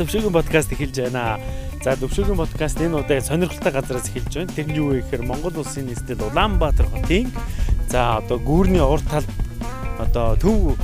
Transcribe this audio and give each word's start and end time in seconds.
Төвшөгийн 0.00 0.32
подкаст 0.32 0.72
эхэлж 0.72 0.96
байна. 1.12 1.36
За 1.84 1.92
төвшөгийн 1.92 2.40
подкаст 2.40 2.80
энэ 2.80 3.04
удаа 3.04 3.20
сонирхолтой 3.20 3.68
газараас 3.68 4.08
эхэлж 4.08 4.32
байна. 4.32 4.54
Тэр 4.56 4.66
нь 4.72 4.78
юу 4.80 4.96
вэ 4.96 5.04
гэхээр 5.04 5.28
Монгол 5.28 5.60
улсын 5.60 5.92
нийслэл 5.92 6.24
Улаанбаатар 6.24 6.88
хотын 6.88 7.28
за 7.92 8.16
одоо 8.16 8.40
гүүрний 8.40 8.80
урт 8.80 9.04
тал 9.12 9.28
одоо 10.00 10.40
төв 10.40 10.80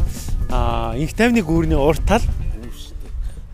инх 1.00 1.16
тайвны 1.16 1.40
гүүрний 1.40 1.80
урт 1.80 2.04
тал 2.04 2.20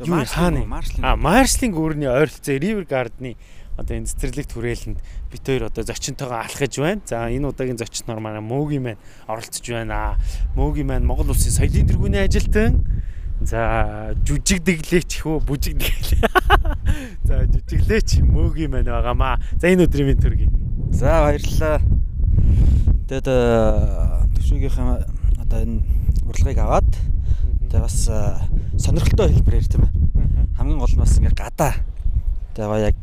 юу 0.02 0.27
хааны 0.27 0.66
а 0.98 1.14
маршлын 1.14 1.70
гүүрний 1.70 2.10
ойролцоо 2.10 2.59
River 2.59 2.82
Garden-ы 2.82 3.38
одоо 3.79 4.02
энэ 4.02 4.10
цэцэрлэг 4.10 4.51
түрээлэнд 4.51 4.98
бит 5.30 5.46
хоёр 5.46 5.70
одоо 5.70 5.87
зочинтойгоо 5.87 6.42
алхаж 6.42 6.74
байна. 6.74 7.06
За 7.06 7.30
энэ 7.30 7.46
удаагийн 7.46 7.79
зочноор 7.79 8.18
манай 8.18 8.42
Мөөгийн 8.42 8.82
маань 8.82 9.02
оролцож 9.30 9.62
байна. 9.62 10.18
Мөөгийн 10.59 10.90
маань 10.90 11.06
Монгол 11.06 11.30
улсын 11.30 11.54
соёлын 11.54 11.87
тэргүүний 11.87 12.26
ажилтан 12.26 12.82
За 13.42 14.14
жүжигдэглээч 14.23 15.27
хөө 15.27 15.42
бүжигдэглээ. 15.42 16.30
За 17.28 17.42
жүжиглээч 17.51 18.23
мөөгийн 18.23 18.70
маань 18.70 18.87
байгаамаа. 18.87 19.42
За 19.59 19.66
энэ 19.66 19.87
өдрийн 19.91 20.15
минь 20.15 20.23
төргий. 20.23 20.51
За 20.95 21.26
баярлалаа. 21.26 21.82
Тэгэд 23.10 23.29
төвшөөгийнхаа 24.38 25.07
одоо 25.43 25.59
энэ 25.59 25.82
урилгыг 26.29 26.59
аваад 26.63 26.90
тэгээ 27.66 27.82
бас 27.82 27.98
сонирхолтой 28.79 29.35
хэлбэрээр 29.35 29.66
тийм 29.66 29.85
ээ. 29.90 29.93
Хамгийн 30.57 30.79
гол 30.79 30.95
нь 30.95 31.02
бас 31.02 31.18
ингээ 31.18 31.35
гадаа. 31.35 31.74
Тэгээ 32.54 32.87
яг 32.88 32.96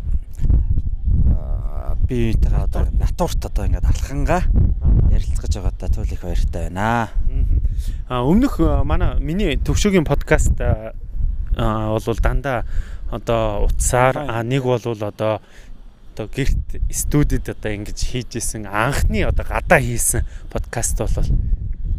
би 2.10 2.34
үүнтэйгээ 2.34 2.66
одоо 2.66 2.90
натурт 2.98 3.42
одоо 3.46 3.64
ингээд 3.70 3.86
алхангаа 3.86 4.42
ярилцгаж 5.14 5.54
байгаадаа 5.62 5.90
туул 5.94 6.10
их 6.10 6.22
баяртай 6.26 6.70
байна. 6.74 6.82
А 6.82 7.29
өмнөх 8.10 8.58
манай 8.84 9.20
миний 9.22 9.54
төвшөөгийн 9.62 10.04
подкаст 10.04 10.58
бол 10.58 12.18
дандаа 12.18 12.66
одоо 13.12 13.70
утсаар 13.70 14.18
а 14.18 14.42
нэг 14.42 14.64
бол 14.64 14.82
одоо 14.82 15.14
одоо 15.14 16.26
гэрт 16.26 16.82
студид 16.90 17.50
одоо 17.50 17.70
ингэж 17.70 18.02
хийжсэн 18.02 18.66
анхны 18.66 19.22
одоо 19.22 19.46
гадаа 19.46 19.78
хийсэн 19.78 20.26
подкаст 20.50 20.98
бол 20.98 21.30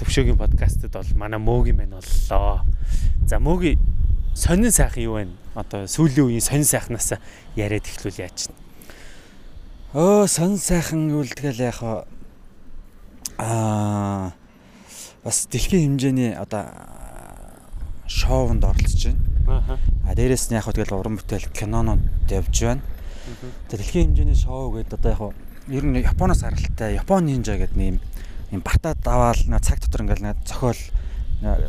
төвшөөгийн 0.02 0.34
подкастд 0.34 0.90
бол 0.90 1.06
манай 1.14 1.38
мөөгийн 1.38 1.78
мань 1.78 1.94
боллоо. 1.94 2.66
За 3.30 3.38
мөөгийн 3.38 3.78
сонин 4.34 4.74
сайхан 4.74 5.02
юу 5.06 5.14
вэ? 5.14 5.28
Одоо 5.54 5.86
сүүлийн 5.86 6.26
үеийн 6.26 6.42
сонин 6.42 6.66
сайхнаас 6.66 7.14
яриад 7.54 7.86
эхлүүл 7.86 8.18
яаж 8.18 8.50
чинь. 8.50 8.58
Өө 9.94 10.26
сон 10.26 10.58
сайхан 10.58 11.14
үлдгээл 11.14 11.70
яг 11.70 11.78
аа 13.38 14.34
бас 15.24 15.46
дэлхийн 15.52 16.00
хэмжээний 16.00 16.32
одоо 16.32 16.64
шоунд 18.08 18.64
оролцож 18.64 19.12
байна. 19.46 19.78
Аа 20.04 20.14
дээрэс 20.16 20.48
нь 20.48 20.56
яг 20.56 20.64
хөө 20.64 20.80
тэгэл 20.80 20.96
уран 20.96 21.20
бүтээл 21.20 21.52
кинонууд 21.52 22.02
явж 22.32 22.56
байна. 22.64 22.82
Тэгээ 23.68 23.76
дэлхийн 23.76 24.06
хэмжээний 24.16 24.38
шоу 24.38 24.72
гэдэг 24.72 24.96
одоо 24.96 25.12
яг 25.12 25.22
ер 25.68 25.84
нь 25.84 26.00
Японоос 26.00 26.40
харалтай 26.40 26.96
Япон 26.96 27.28
нинжа 27.28 27.60
гэдэг 27.60 27.76
нэм 27.76 28.00
юм 28.50 28.62
бата 28.64 28.96
даваал 28.96 29.36
цаг 29.60 29.78
дотор 29.84 30.08
ингээл 30.08 30.34
зохиол 30.48 30.80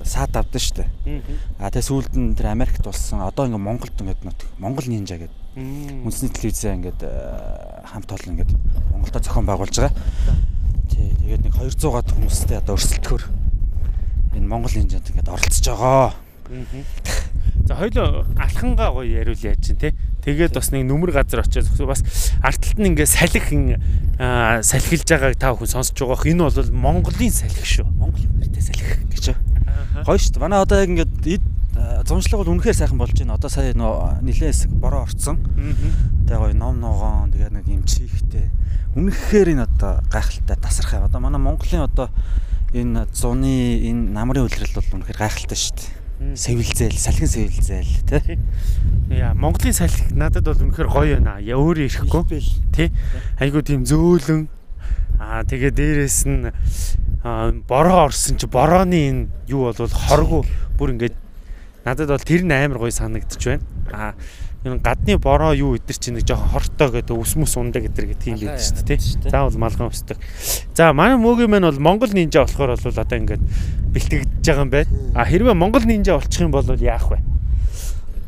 саад 0.04 0.36
авдсан 0.36 0.62
шүү 0.64 0.76
дээ. 0.80 1.22
Аа 1.60 1.70
тэгээ 1.70 1.90
сүүлд 1.92 2.14
нь 2.16 2.36
тэр 2.40 2.56
Америкт 2.56 2.82
болсон 2.88 3.20
одоо 3.20 3.52
ингээ 3.52 3.60
Монголд 3.60 4.00
ингээд 4.00 4.24
Монгол 4.64 4.88
нинжа 4.88 5.20
гэдэг 5.20 5.36
үндэсний 6.08 6.32
телевизээ 6.32 6.76
ингээд 6.80 7.02
хамт 7.84 8.10
олон 8.16 8.32
ингээд 8.40 8.52
Монголдо 8.96 9.20
зохион 9.20 9.46
байгуулж 9.46 9.76
байгаа. 9.76 9.96
Тий 10.88 11.12
тэгээд 11.20 11.44
нэг 11.46 11.54
200 11.56 11.92
гад 11.92 12.08
хүмүүстэй 12.16 12.58
одоо 12.60 12.76
өрсөлдөхөр 12.80 13.41
энэ 14.36 14.48
Монгол 14.48 14.72
нинжанд 14.76 15.10
ингээд 15.12 15.30
оролцож 15.30 15.66
байгаа. 15.68 16.14
За 17.66 17.76
хоёул 17.76 18.26
алхангаа 18.36 18.92
гоё 18.92 19.08
яриул 19.08 19.40
яаж 19.40 19.60
чинь 19.64 19.80
те. 19.80 19.96
Тэгээд 20.26 20.54
бас 20.54 20.72
нэг 20.72 20.86
нүмер 20.86 21.12
газар 21.16 21.42
очиж 21.42 21.66
бас 21.80 22.04
артталт 22.44 22.78
нь 22.78 22.92
ингээ 22.92 23.08
салхин 23.08 23.80
салхилж 24.18 25.08
байгааг 25.08 25.36
та 25.40 25.56
бүхэн 25.56 25.72
сонсож 25.80 25.96
байгаах. 25.96 26.28
Энэ 26.28 26.46
бол 26.46 26.72
Монголын 26.76 27.32
салхи 27.32 27.64
шүү. 27.64 27.88
Монголын 27.88 28.36
нэртэй 28.38 28.62
салхи 28.62 29.02
гэж. 29.08 29.26
Гоё 30.06 30.20
шүү. 30.20 30.40
Манай 30.44 30.60
одоо 30.60 30.84
яг 30.84 30.92
ингээд 30.92 31.42
зуншлаг 32.06 32.44
бол 32.44 32.52
үнэхээр 32.54 32.76
сайхан 32.76 33.00
болж 33.00 33.16
байна. 33.16 33.40
Одоо 33.40 33.50
сая 33.50 33.74
нөө 33.74 34.22
нилээс 34.22 34.68
бороо 34.68 35.08
орцсон. 35.08 35.40
Тэгээ 36.28 36.38
гоё 36.38 36.54
ном 36.54 36.78
ногоон 36.84 37.32
тэгээ 37.32 37.50
нэг 37.56 37.66
юм 37.72 37.84
чихтэй. 37.88 38.52
Үнэхээр 38.94 39.56
энэ 39.56 39.66
одоо 39.66 40.04
гайхалтай 40.12 40.58
тасархай. 40.60 41.00
Одоо 41.00 41.24
манай 41.24 41.40
Монголын 41.40 41.88
одоо 41.88 42.12
энэ 42.74 43.08
зуны 43.12 43.84
энэ 43.90 44.12
намрын 44.16 44.48
үлрэл 44.48 44.76
бол 44.76 44.94
үнэхээр 45.00 45.20
гайхалтай 45.20 45.60
шүү 45.60 45.76
дээ 45.76 46.02
сэвэлзээл, 46.22 46.98
салхин 46.98 47.28
сэвэлзээл 47.28 47.94
тий. 48.06 48.38
Яа, 49.10 49.34
Монголын 49.34 49.74
салхи 49.74 50.06
надад 50.14 50.46
бол 50.46 50.62
үнэхээр 50.70 50.90
гоё 50.90 51.18
байна. 51.18 51.42
Я 51.42 51.58
өөрөө 51.58 51.90
ирэхгүй. 51.90 52.46
Тий. 52.72 52.94
Айгуу 53.42 53.66
тийм 53.66 53.84
зөөлөн. 53.90 54.46
Аа 55.18 55.42
тэгээ 55.50 55.74
дээрэс 55.74 56.20
нь 56.30 56.54
бороо 57.66 58.06
орсон 58.10 58.38
чи 58.38 58.46
борооны 58.46 59.02
энэ 59.10 59.22
юу 59.50 59.74
бол 59.74 59.90
хоргу 59.90 60.46
бүр 60.78 60.94
ингээд 60.98 61.18
надад 61.86 62.14
бол 62.14 62.22
тэр 62.22 62.46
нь 62.46 62.54
амар 62.54 62.78
гоё 62.78 62.94
санагдчих 62.94 63.58
байна. 63.58 63.66
Аа 63.90 64.14
энэ 64.64 64.78
гадны 64.78 65.18
бороо 65.18 65.54
юу 65.58 65.74
идэр 65.74 65.98
чинь 65.98 66.22
нэг 66.22 66.30
жоохон 66.30 66.54
хортой 66.54 67.02
гэдэг 67.02 67.18
ус 67.18 67.34
мус 67.34 67.58
ундаа 67.58 67.82
гэдэг 67.82 68.14
тийм 68.22 68.38
л 68.38 68.46
байдаг 68.46 68.62
шүү 68.62 68.86
дээ 68.86 69.02
тий. 69.02 69.18
Заавал 69.34 69.58
малгай 69.58 69.90
усдаг. 69.90 70.22
За 70.78 70.94
манай 70.94 71.18
мөөгийн 71.18 71.50
маань 71.50 71.66
бол 71.66 71.82
Монгол 71.82 72.14
нинжа 72.14 72.46
болохоор 72.46 72.78
бол 72.78 72.94
одоо 72.94 73.18
ингээд 73.18 73.42
бэлтгэж 73.90 74.46
байгаа 74.46 74.62
юм 74.62 74.70
байна. 74.70 74.90
А 75.18 75.26
хэрвээ 75.26 75.58
Монгол 75.58 75.82
нинжа 75.90 76.22
болчих 76.22 76.46
юм 76.46 76.54
бол 76.54 76.62
яах 76.78 77.10
вэ? 77.10 77.18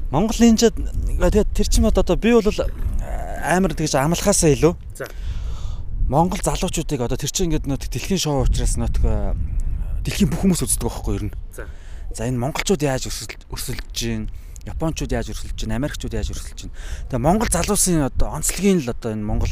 Монгол 0.10 0.38
нинжа 0.42 0.74
тэгээд 0.74 1.54
тэр 1.54 1.68
чимэд 1.70 2.02
одоо 2.02 2.18
би 2.18 2.34
бол 2.34 2.50
амар 3.46 3.78
тэгж 3.78 3.94
амлахаасаа 3.94 4.58
илүү. 4.58 4.74
За. 4.98 5.06
Монгол 6.10 6.42
залуучуудыг 6.42 6.98
одоо 6.98 7.18
тэр 7.18 7.30
чинь 7.30 7.54
ингээд 7.54 7.70
нөт 7.70 7.86
дэлхийн 7.94 8.18
шоу 8.18 8.42
учраас 8.42 8.74
нөт 8.82 8.98
дэлхийн 10.02 10.34
бүх 10.34 10.42
хүмүүс 10.42 10.66
үздэг 10.66 10.90
байхгүй 10.90 11.14
юу 11.14 11.20
ер 11.22 11.26
нь. 11.30 11.34
За. 11.54 11.70
За 12.14 12.26
энэ 12.26 12.42
монголчууд 12.42 12.82
яаж 12.82 13.10
өсөлж 13.10 13.86
гин 13.94 14.30
Япончууд 14.64 15.12
яаж 15.12 15.32
өрсөлдөж 15.34 15.60
байна, 15.68 15.80
Америкчууд 15.80 16.14
яаж 16.16 16.32
өрсөлдөж 16.32 16.60
байна. 16.68 16.78
Тэгээ 17.12 17.26
Монгол 17.28 17.50
залуусын 17.52 18.08
одоо 18.08 18.28
онцлогийн 18.32 18.80
л 18.84 18.94
одоо 18.96 19.12
энэ 19.12 19.28
Монгол 19.28 19.52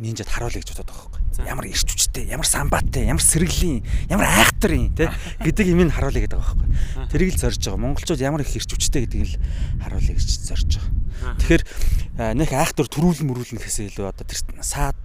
нинжад 0.00 0.28
харуулъя 0.28 0.60
гэж 0.60 0.72
бодоод 0.72 0.88
байгаа 0.92 1.08
байхгүй. 1.12 1.48
Ямар 1.48 1.66
ирч 1.68 1.84
хүчтэй, 1.84 2.24
ямар 2.32 2.48
самбаатай, 2.48 3.04
ямар 3.08 3.24
сэргэлийн, 3.24 3.84
ямар 4.08 4.28
айхтарын 4.28 4.92
тий 4.96 5.08
гэдэг 5.44 5.66
юм 5.72 5.84
ин 5.84 5.92
харуулъя 5.92 6.24
гэдэг 6.24 6.36
байгаа 6.40 6.56
байхгүй. 6.56 7.08
Тэрийг 7.12 7.30
л 7.36 7.40
зорж 7.40 7.60
байгаа. 7.60 7.84
Монголчууд 7.84 8.20
ямар 8.24 8.40
их 8.44 8.52
ирч 8.56 8.70
хүчтэй 8.72 9.04
гэдгийг 9.04 9.36
л 9.36 9.40
харуулъя 9.84 10.16
гэж 10.16 10.28
зорж 10.48 10.70
байгаа. 10.80 11.36
Тэгэхээр 11.40 11.62
нэг 12.36 12.50
айхтар 12.52 12.88
төрүүлэн 12.88 13.28
мөрүүлнэ 13.28 13.60
гэхээсээ 13.60 13.88
илүү 13.92 14.04
одоо 14.08 14.24
тэр 14.24 14.40
саад 14.60 14.96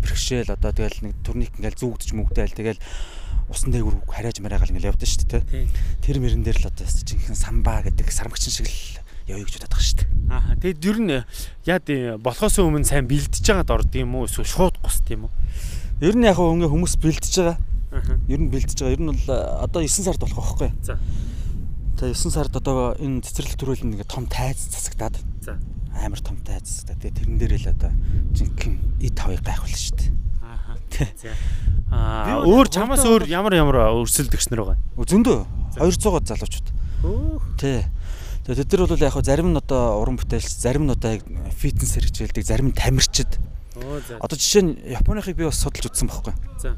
бэрхшээл 0.00 0.52
одоо 0.52 0.72
тэгэл 0.72 1.12
нэг 1.12 1.14
турник 1.20 1.52
ингээл 1.60 1.80
зүгдэж 1.80 2.10
мүгдээл 2.16 2.56
тэгэл 2.56 2.80
усан 3.52 3.70
дээгүүр 3.70 3.96
харяаж 4.08 4.40
мараагаал 4.40 4.72
ингээл 4.72 4.90
явдсан 4.90 5.08
шүү 5.12 5.28
дээ. 5.28 5.68
Тэр 6.00 6.16
мөрөн 6.24 6.42
дээр 6.42 6.58
л 6.64 6.70
одоо 6.72 6.86
жинхэнэ 6.88 7.36
самбаа 7.36 7.84
гэдэг 7.84 8.08
сармагчин 8.08 8.52
шиг 8.52 8.66
л 8.66 8.98
явъя 9.28 9.44
гэж 9.44 9.54
бодоод 9.60 9.72
байгаа 9.76 9.86
шүү 9.86 9.98
дээ. 10.00 10.08
Аа 10.32 10.56
тэгэд 10.56 10.84
ер 10.88 10.98
нь 10.98 11.12
яад 11.68 11.86
болохоос 12.24 12.56
өмнө 12.58 12.88
сайн 12.88 13.06
бэлдэж 13.06 13.44
байгаад 13.44 13.70
орд 13.70 13.92
юм 13.94 14.16
уу 14.16 14.26
эсвэл 14.26 14.48
шууд 14.48 14.76
гусд 14.80 15.06
юм 15.12 15.28
уу? 15.28 15.32
Ер 16.00 16.16
нь 16.16 16.26
яг 16.26 16.40
ингээ 16.40 16.72
хүмүүс 16.72 16.96
бэлдэж 16.98 17.32
байгаа. 17.38 17.58
Ер 18.26 18.40
нь 18.40 18.50
бэлдэж 18.50 18.78
байгаа. 18.80 18.96
Ер 18.96 19.02
нь 19.04 19.10
бол 19.12 19.28
одоо 19.62 19.80
9 19.84 20.02
сард 20.02 20.20
болох 20.24 20.56
байхгүй. 20.58 20.70
За. 20.82 20.98
За 22.02 22.10
9 22.10 22.34
сард 22.34 22.56
одоо 22.58 22.98
энэ 22.98 23.22
цэцэрлэг 23.22 23.54
төрүүлэнд 23.62 23.94
ингээ 23.94 24.10
том 24.10 24.26
тайз 24.26 24.58
засагдаад. 24.74 25.22
За. 25.38 25.54
Амар 25.94 26.18
том 26.18 26.34
тайз 26.42 26.82
засагдаад. 26.82 26.98
Тэгээ 26.98 27.14
тэрэн 27.14 27.38
дээр 27.38 27.54
л 27.62 27.70
одоо 27.70 27.94
жинхэнэ 28.34 29.06
ид 29.06 29.14
тавыг 29.14 29.38
гайхуулна 29.46 29.78
шүү 29.78 29.94
дээ. 30.02 30.10
Аа. 31.94 32.42
Аа 32.42 32.42
өөр 32.42 32.66
чамаас 32.74 33.06
өөр 33.06 33.30
ямар 33.30 33.54
ямар 33.54 33.94
өрсөлдөгч 34.02 34.50
нар 34.50 34.74
байгаа? 34.74 34.82
Зөндөө 34.98 35.38
200 35.78 36.26
залуучууд. 36.26 36.68
Тий. 37.62 37.86
Тэгээ 38.50 38.66
тэд 38.66 38.74
нар 38.82 38.90
бол 38.90 39.06
яг 39.06 39.16
зарим 39.22 39.54
нь 39.54 39.62
одоо 39.62 40.02
уран 40.02 40.18
бүтээлч, 40.18 40.50
зарим 40.58 40.90
нь 40.90 40.94
одоо 40.98 41.22
яг 41.22 41.22
фитнес 41.54 41.94
хэрэгжүүлдэг, 41.94 42.42
зарим 42.42 42.74
нь 42.74 42.78
тамирчид. 42.82 43.38
Одоо 44.18 44.34
жишээ 44.34 44.62
нь 44.66 44.74
Японыхыг 44.90 45.38
би 45.38 45.46
бас 45.46 45.62
судалж 45.62 45.86
үзсэн 45.86 46.10
байхгүй. 46.10 46.34
За. 46.58 46.74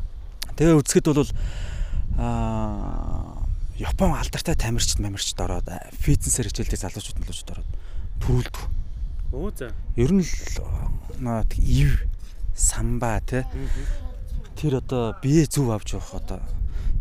Тэгээ 0.60 0.84
үзэхэд 0.84 1.08
бол 1.16 1.32
аа 2.20 3.33
Япон 3.74 4.14
алдартай 4.14 4.54
тамирчид, 4.54 5.00
мамирчид 5.02 5.40
ороод 5.42 5.66
фитнес 5.98 6.38
хэрэгжүүлдэг 6.38 6.78
залуучууд 6.78 7.18
мөлөчд 7.18 7.50
ороод 7.50 7.70
төрүүлдэг. 8.22 8.62
Оо 9.34 9.50
за. 9.50 9.74
Ер 9.98 10.14
нь 10.14 10.22
л 10.22 11.42
ив 11.58 12.06
самба 12.54 13.18
те 13.26 13.42
тэр 14.54 14.78
одоо 14.78 15.18
бие 15.18 15.46
зүв 15.50 15.74
авч 15.74 15.98
явах 15.98 16.14
одоо 16.14 16.40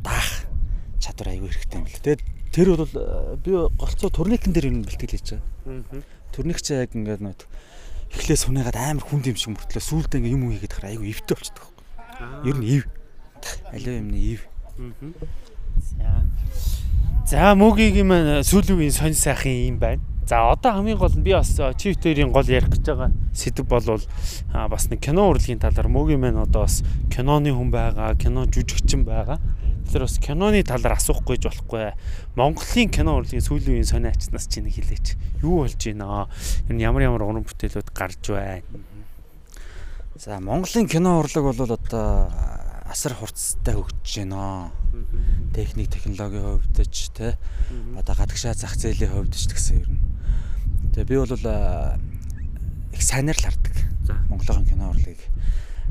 даах 0.02 0.50
чадвар 0.98 1.30
аягүй 1.38 1.54
хэрэгтэй 1.54 1.78
юм 1.78 1.86
л. 1.86 1.94
Тэгээд 1.94 2.22
тэр 2.50 2.68
бол 2.74 2.90
би 3.38 3.52
голцоо 3.78 4.10
турникэн 4.10 4.54
дээр 4.54 4.74
юм 4.74 4.82
бэлтгэл 4.82 5.14
хийж 5.14 5.38
байгаа. 5.38 6.02
Турник 6.34 6.58
чи 6.58 6.74
яг 6.74 6.98
ингээд 6.98 7.22
нөт 7.22 7.46
эхлээ 8.18 8.38
сунаагаад 8.50 8.78
амар 8.82 9.06
хүнд 9.06 9.30
юм 9.30 9.38
шиг 9.38 9.54
мөртлөө 9.54 9.78
сүүлдээ 9.78 10.18
ингээд 10.26 10.36
юм 10.42 10.50
хийгээд 10.50 10.74
хахаар 10.74 10.90
аягүй 10.98 11.14
ивтэй 11.14 11.38
болчихдог. 11.38 11.66
Ер 12.42 12.58
нь 12.58 12.66
ив. 12.66 12.84
Аливаа 13.70 14.02
юмны 14.02 14.18
ив. 14.18 14.42
За. 15.78 16.23
За 17.34 17.56
мөгийн 17.58 18.06
маань 18.06 18.46
сүүлийн 18.46 18.78
үеийн 18.78 18.94
сонь 18.94 19.18
сайхан 19.18 19.50
юм 19.66 19.78
байна. 19.82 20.06
За 20.30 20.54
одоо 20.54 20.78
хамгийн 20.78 21.02
гол 21.02 21.18
нь 21.18 21.26
би 21.26 21.34
бас 21.34 21.50
чи 21.82 21.98
хоёрын 21.98 22.30
гол 22.30 22.46
ярих 22.46 22.70
гэж 22.70 22.86
байгаа 22.86 23.10
сэдв 23.34 23.66
болвол 23.66 24.06
бас 24.54 24.86
нэг 24.94 25.02
кино 25.02 25.34
урлагийн 25.34 25.58
талаар 25.58 25.90
мөгийн 25.90 26.22
мэн 26.22 26.38
одоо 26.38 26.70
бас 26.70 26.86
киноны 27.10 27.50
хүн 27.50 27.74
байгаа, 27.74 28.14
кино 28.22 28.46
жүжигчин 28.46 29.02
байгаа. 29.02 29.42
Тэгэхээр 29.90 30.06
бас 30.06 30.18
киноны 30.22 30.62
талаар 30.62 30.94
асуухгүй 30.94 31.42
ч 31.42 31.50
болохгүй. 31.50 31.98
Монголын 32.38 32.94
кино 32.94 33.18
урлагийн 33.18 33.42
сүүлийн 33.42 33.82
үеийн 33.82 33.90
сони 33.90 34.14
ачнаас 34.14 34.46
чи 34.46 34.62
нэг 34.62 34.78
хэлээч. 34.78 35.18
Юу 35.42 35.66
болж 35.66 35.82
байна? 35.82 36.30
Энэ 36.70 36.86
ямар 36.86 37.10
ямар 37.10 37.26
уран 37.26 37.50
бүтээлүүд 37.50 37.90
гарч 37.98 38.30
байна? 38.30 38.62
За 40.22 40.38
Монголын 40.38 40.86
кино 40.86 41.18
урлаг 41.18 41.50
бол 41.50 41.66
одоо 41.66 42.30
асар 42.94 43.16
хурцтай 43.18 43.74
хөгжиж 43.74 44.22
байна. 44.22 44.70
Техник, 45.54 45.90
технологийн 45.90 46.62
хувьд 46.62 46.78
ч 46.94 47.10
те 47.10 47.38
одоо 47.98 48.14
гадагшаа 48.14 48.54
зах 48.54 48.78
зээлийн 48.78 49.10
хувьд 49.10 49.34
ч 49.34 49.50
гэсэн 49.50 49.82
ер 49.82 49.90
нь. 49.90 50.02
Тэгээ 50.94 51.10
би 51.10 51.18
бол 51.18 51.34
их 52.94 53.02
сайнаар 53.02 53.34
л 53.34 53.46
хардаг. 53.50 53.76
Монголын 54.30 54.70
кино 54.70 54.94
урлагийг. 54.94 55.18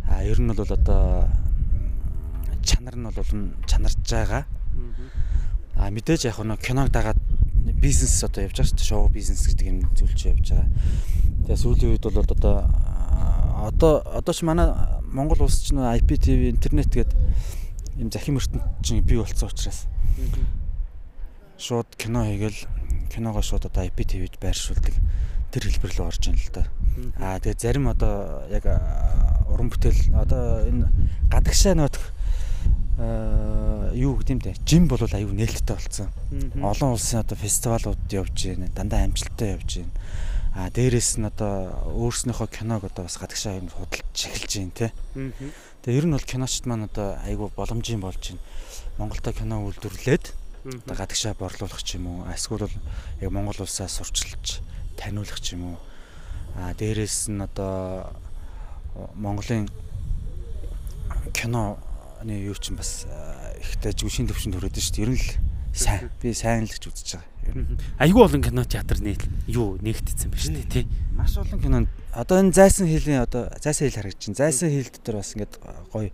А 0.06 0.22
ер 0.22 0.38
нь 0.38 0.46
бол 0.54 0.62
одоо 0.62 1.26
чанар 2.62 2.94
нь 2.94 3.10
бол 3.10 3.30
чанарж 3.66 3.98
байгаа. 4.06 4.46
А 5.74 5.90
мэдээж 5.90 6.30
яг 6.30 6.38
нэг 6.38 6.62
киног 6.62 6.94
дагаад 6.94 7.18
бизнес 7.82 8.22
одоо 8.22 8.46
явж 8.46 8.62
байгаа 8.62 8.70
шүү 8.70 8.78
дээ. 8.78 8.90
Шоу 8.94 9.10
бизнес 9.10 9.42
гэдэг 9.50 9.66
юм 9.66 9.90
зүйл 9.98 10.14
чи 10.14 10.30
явж 10.30 10.54
байгаа. 10.54 10.70
Тэгээ 11.50 11.58
сүүлийн 11.58 11.90
үед 11.98 12.06
бол 12.06 12.22
одоо 12.22 12.70
одоо 13.66 14.06
одоо 14.06 14.32
ч 14.34 14.46
манай 14.46 14.70
Монгол 15.12 15.44
улс 15.44 15.60
ч 15.60 15.76
нөө 15.76 16.00
IPTV 16.00 16.50
интернет 16.50 16.88
гэдэг 16.88 17.16
юм 18.00 18.08
захим 18.08 18.40
ертөнд 18.40 18.64
чинь 18.80 19.04
бий 19.04 19.20
болсон 19.20 19.52
учраас 19.52 19.84
шууд 21.60 21.88
кино 22.00 22.24
хийгээл 22.24 22.64
киногоо 23.12 23.44
шууд 23.44 23.68
одоо 23.68 23.84
IPTV-д 23.86 24.40
байршуулдаг 24.40 24.96
тэр 25.52 25.62
хэлбэр 25.68 25.92
рүү 25.92 26.06
орж 26.08 26.24
ийн 26.26 26.40
л 26.40 26.48
да. 26.56 26.64
Аа 27.20 27.36
тэгээ 27.38 27.60
зарим 27.60 27.92
одоо 27.92 28.48
яг 28.48 28.64
уран 29.52 29.68
бүтээл 29.68 30.16
одоо 30.16 30.64
энэ 30.64 30.88
гадагшаа 31.28 31.76
нөтх 31.76 32.00
юу 33.92 34.16
гэдэм 34.16 34.40
бэ? 34.40 34.56
Жим 34.64 34.88
бол 34.88 35.00
аюу 35.04 35.32
нээлттэй 35.32 35.76
болсон. 35.76 36.08
Олон 36.60 36.96
улсын 36.96 37.20
одоо 37.20 37.36
фестивалууд 37.36 38.00
явж 38.08 38.32
байна. 38.32 38.72
Дандаа 38.72 39.04
амжилттай 39.04 39.56
явж 39.60 39.84
байна. 39.84 39.92
А 40.52 40.68
дээрэс 40.68 41.16
нь 41.16 41.24
одоо 41.24 41.72
өөрснөөхөө 41.96 42.48
киног 42.52 42.84
одоо 42.84 43.08
бас 43.08 43.16
гадагшаа 43.16 43.56
юм 43.56 43.72
худалдаж 43.72 44.12
эхэлж 44.12 44.52
байна 44.60 44.76
те. 44.76 44.88
Тэгээ 45.80 45.98
ер 45.98 46.06
нь 46.06 46.12
бол 46.12 46.28
киночд 46.28 46.68
маань 46.68 46.92
одоо 46.92 47.16
айгүй 47.24 47.48
боломжийн 47.56 48.04
болж 48.04 48.20
байна. 48.20 48.44
Монголда 49.00 49.32
кино 49.32 49.64
үйлдвэрлээд 49.64 50.24
одоо 50.84 50.96
гадагшаа 50.96 51.32
борлуулах 51.40 51.80
ч 51.80 51.96
юм 51.96 52.06
уу. 52.06 52.28
Эсвэл 52.28 52.68
бол 52.68 52.76
яг 53.24 53.30
Монгол 53.32 53.64
улсаа 53.64 53.88
сурчилж 53.88 54.60
таниулах 55.00 55.40
ч 55.40 55.56
юм 55.56 55.72
уу. 55.72 55.78
А 56.60 56.76
дээрэс 56.76 57.32
нь 57.32 57.40
одоо 57.40 58.12
Монголын 59.16 59.72
кино 61.32 61.80
оны 62.20 62.36
юу 62.44 62.54
ч 62.60 62.76
бас 62.76 63.08
ихтэй 63.56 63.96
жүшин 63.96 64.28
төвшөнд 64.28 64.60
хүрээд 64.60 64.76
шүү 64.76 64.94
дээ. 65.00 65.04
Ер 65.08 65.12
нь 65.16 65.18
л 65.18 65.51
сайн. 65.72 66.10
Би 66.20 66.32
сайн 66.36 66.64
л 66.64 66.72
гэж 66.72 66.84
үзэж 66.88 67.08
байгаа. 67.16 67.32
Айгүй 67.98 68.22
олон 68.22 68.42
кино 68.44 68.64
театр 68.64 69.00
нийл 69.00 69.24
юу 69.48 69.80
нэгтцсэн 69.80 70.30
ба 70.30 70.38
шүү 70.38 70.54
дээ 70.62 70.68
тий. 70.70 70.86
Маш 71.16 71.36
олон 71.36 71.60
кинонд 71.60 71.88
одоо 72.12 72.38
энэ 72.38 72.52
зайсан 72.52 72.86
хийлийн 72.86 73.24
одоо 73.24 73.50
зайсан 73.58 73.88
хил 73.88 73.98
харагдаж 73.98 74.22
байна. 74.28 74.40
Зайсан 74.40 74.70
хил 74.70 74.88
дотор 74.92 75.16
бас 75.18 75.32
ингээд 75.34 75.54
гоё 75.90 76.10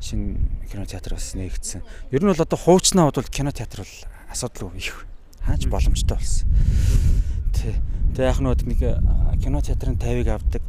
шинэ 0.00 0.40
кино 0.72 0.84
театр 0.88 1.14
бас 1.14 1.36
нэгтсэн. 1.36 1.84
Ер 2.10 2.22
нь 2.24 2.30
бол 2.32 2.42
одоо 2.42 2.58
хуучнаа 2.58 3.06
бодвол 3.12 3.28
кино 3.28 3.52
театр 3.52 3.84
бол 3.84 3.94
асуудал 4.32 4.72
их 4.74 5.06
хаач 5.44 5.68
боломжтой 5.68 6.18
болсон. 6.18 6.48
Тий. 7.54 7.76
Тэгээ 8.14 8.30
яг 8.30 8.40
нэг 8.40 8.80
кино 9.42 9.60
театрын 9.60 9.98
50-ыг 9.98 10.28
авдаг, 10.28 10.62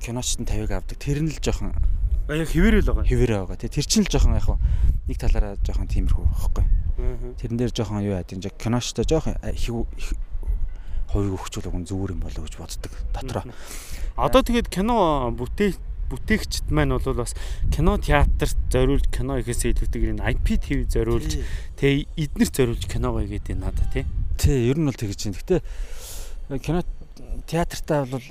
киночд 0.00 0.40
нь 0.40 0.46
50-ыг 0.46 0.70
авдаг. 0.70 0.98
Тэр 0.98 1.22
нь 1.22 1.30
л 1.30 1.38
жоохон 1.42 1.74
яг 2.28 2.48
хിവэрэл 2.48 2.88
байгаа. 2.88 3.04
Хിവэрээ 3.04 3.38
байгаа. 3.44 3.58
Тэгээ 3.60 3.76
тэр 3.76 3.86
чинь 3.86 4.04
л 4.06 4.12
жоохон 4.12 4.38
яг 4.38 4.48
нэг 5.08 5.18
талаараа 5.20 5.54
жоохон 5.60 5.88
тиймэрхүү 5.92 6.24
байхгүй. 6.24 6.64
Тэрэн 7.42 7.58
дээр 7.58 7.72
жоохон 7.74 8.04
юу 8.04 8.16
яа 8.16 8.24
тийм 8.24 8.40
киноштой 8.40 9.04
жоохон 9.04 9.36
хувийг 11.14 11.38
өгчүүл 11.38 11.70
өгөн 11.70 11.86
зүгээр 11.86 12.14
юм 12.18 12.22
болоо 12.26 12.42
гэж 12.42 12.54
боддог 12.58 12.92
дотроо. 13.14 13.44
Одоо 14.18 14.42
тэгээд 14.42 14.66
кино 14.66 15.30
бүтээх 15.30 15.78
бүтээгчд 16.10 16.74
маань 16.74 16.94
бол 16.98 17.14
бас 17.14 17.38
кино 17.70 17.96
театрт 18.02 18.58
зориулж 18.68 19.06
кино 19.14 19.38
ихээс 19.38 19.70
илүүтэйгээр 19.70 20.14
энэ 20.18 20.26
IPTV 20.34 20.78
зориулж 20.90 21.38
тэгээ 21.78 22.10
эднэрт 22.18 22.54
зориулж 22.54 22.84
кино 22.90 23.14
гоё 23.14 23.30
гэдэг 23.30 23.56
надад 23.56 23.88
тий. 23.94 24.04
Тий, 24.36 24.68
ер 24.68 24.78
нь 24.78 24.86
бол 24.90 24.98
тэгэж 24.98 25.30
байна. 25.30 25.38
Гэтэ 25.38 26.58
кино 26.60 26.82
театртаа 27.46 28.06
бол 28.06 28.26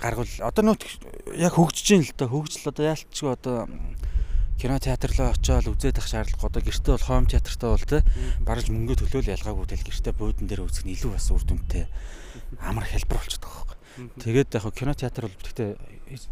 гаргуул. 0.00 0.32
Одоо 0.40 0.62
нөт 0.72 0.84
яг 1.36 1.54
хөгжиж 1.56 1.86
ийн 1.92 2.04
л 2.04 2.12
да 2.16 2.28
хөгжил 2.28 2.70
одоо 2.70 2.84
яалтчгүй 2.94 3.30
одоо 3.32 3.68
кино 4.58 4.78
театр 4.78 5.10
руу 5.12 5.32
очиод 5.34 5.68
үзээд 5.68 5.98
ах 6.00 6.08
шаардлагагүй. 6.08 6.48
Одоо 6.48 6.62
гэртээ 6.62 6.94
бол 6.94 7.08
хоум 7.08 7.26
театртаа 7.26 7.70
бол 7.74 7.84
те 7.84 7.98
барж 8.40 8.70
мөнгө 8.70 8.94
төлөөл 9.02 9.32
ялгаагүй 9.34 9.66
тэл 9.68 9.84
гэртээ 9.84 10.14
буудан 10.14 10.46
дээр 10.48 10.64
үзэх 10.64 10.86
нь 10.88 10.94
илүү 10.94 11.10
бас 11.12 11.28
үр 11.28 11.44
дүнтэй 11.44 11.84
амар 12.62 12.86
хэлбэр 12.88 13.18
болчиход 13.18 13.44
байгаа 13.44 13.74
байхгүй. 13.74 14.22
Тэгээд 14.24 14.54
яг 14.54 14.64
кино 14.74 14.92
театр 14.94 15.28
бол 15.28 15.42
гэхдээ 15.42 15.70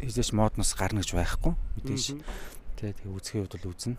хизээч 0.01 0.31
модноос 0.33 0.73
гарна 0.79 1.03
гэж 1.03 1.13
байхгүй. 1.13 1.53
Мэдээж. 1.83 2.05
Тэгээд 2.79 2.97
тэгээ 3.03 3.17
үзэхийн 3.17 3.43
хувьд 3.47 3.55
бол 3.59 3.71
үзнэ. 3.75 3.97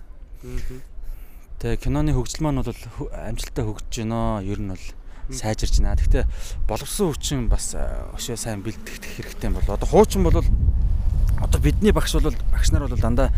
Тэгээ 1.59 1.83
киноны 1.83 2.11
хөгжил 2.15 2.43
маань 2.43 2.63
бол 2.63 2.75
амжилттай 3.13 3.63
хөгжиж 3.63 4.03
байна. 4.03 4.43
Ер 4.43 4.59
нь 4.59 4.71
бол 4.71 4.87
сайжирч 5.29 5.79
байна. 5.79 5.95
Гэхдээ 5.95 6.25
боловсон 6.67 7.13
хүчин 7.13 7.47
бас 7.47 7.75
өшөө 7.75 8.37
сайн 8.37 8.63
бэлтгэх 8.63 9.23
хэрэгтэй 9.23 9.47
юм 9.47 9.59
бол 9.59 9.69
одоо 9.75 9.87
хуучин 9.87 10.23
бол 10.23 10.39
одоо 10.39 11.59
бидний 11.61 11.91
багш 11.91 12.15
бол 12.19 12.35
багш 12.51 12.71
нар 12.71 12.87
бол 12.87 12.99
дандаа 12.99 13.31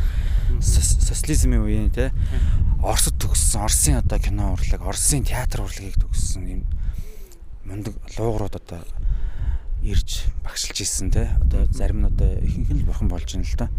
социализмын 0.62 1.65
үеийн 1.65 1.91
те 1.91 2.12
Оросд 2.86 3.17
төгссөн 3.17 3.65
Оросын 3.65 3.98
одоо 3.98 4.19
кино 4.19 4.53
урлаг, 4.53 4.81
Оросын 4.81 5.25
театр 5.25 5.65
урлагийг 5.65 5.98
төгссөн 5.98 6.45
юм 6.45 6.62
мундаг 7.65 7.98
луугрууд 8.17 8.55
одоо 8.62 8.86
ирж 9.86 10.25
багшилж 10.43 10.81
исэн 10.81 11.12
те. 11.12 11.29
Одоо 11.41 11.65
зарим 11.74 12.01
нь 12.01 12.10
одоо 12.10 12.29
ихэнх 12.41 12.69
нь 12.74 12.81
л 12.81 12.86
бурхан 12.86 13.10
болж 13.10 13.25
байна 13.25 13.45
л 13.45 13.57
да. 13.57 13.69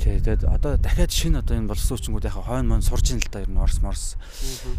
Тэгээд 0.00 0.44
одоо 0.44 0.76
дахиад 0.76 1.12
шинэ 1.12 1.40
одоо 1.40 1.56
энэ 1.56 1.68
болсон 1.68 1.96
хүчингүүд 1.96 2.28
яхаа 2.28 2.44
хойно 2.48 2.68
мон 2.68 2.82
сурж 2.84 3.12
ин 3.12 3.20
л 3.20 3.28
да 3.32 3.44
ер 3.44 3.48
нь 3.52 3.60
Орос 3.60 3.80
Морс 3.84 4.16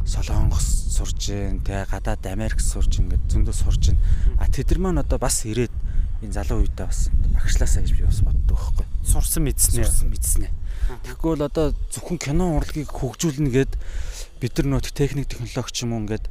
Солонгос 0.05 0.65
сурж 0.99 1.31
ин 1.31 1.63
те 1.63 1.87
гадаад 1.87 2.27
Америк 2.27 2.59
сурж 2.59 2.99
ингээд 2.99 3.31
зөндөө 3.31 3.55
сурж 3.55 3.95
ин 3.95 3.97
а 4.35 4.51
тэд 4.51 4.75
нар 4.75 4.79
маань 4.83 4.99
одоо 4.99 5.15
бас 5.15 5.47
ирээд 5.47 5.71
энэ 6.19 6.35
залуу 6.35 6.67
үедээ 6.67 6.87
бас 6.91 7.07
багшлаасаа 7.31 7.87
гэж 7.87 7.91
би 7.95 8.03
бас 8.03 8.19
боддог 8.19 8.59
байхгүй. 8.59 8.85
Сурсан 9.07 9.47
мэдснэ. 9.47 9.87
Сурсан 9.87 10.11
мэдснэ. 10.11 10.51
Тэгэхгүй 11.07 11.29
бол 11.39 11.47
одоо 11.47 11.71
зөвхөн 11.95 12.19
кино 12.19 12.59
урлагийг 12.59 12.91
хөгжүүлнэ 12.91 13.49
гэд 13.55 13.71
бид 14.43 14.53
нар 14.59 14.67
нөт 14.67 14.91
техник 14.91 15.31
технологи 15.31 15.71
ч 15.71 15.87
юм 15.87 15.95
уу 15.95 16.03
ингээд 16.03 16.27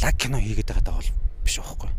лаг 0.00 0.14
кино 0.16 0.40
хийгээд 0.40 0.72
байгаа 0.72 0.96
бол 0.96 1.10
биш 1.44 1.60
байхгүй. 1.60 1.90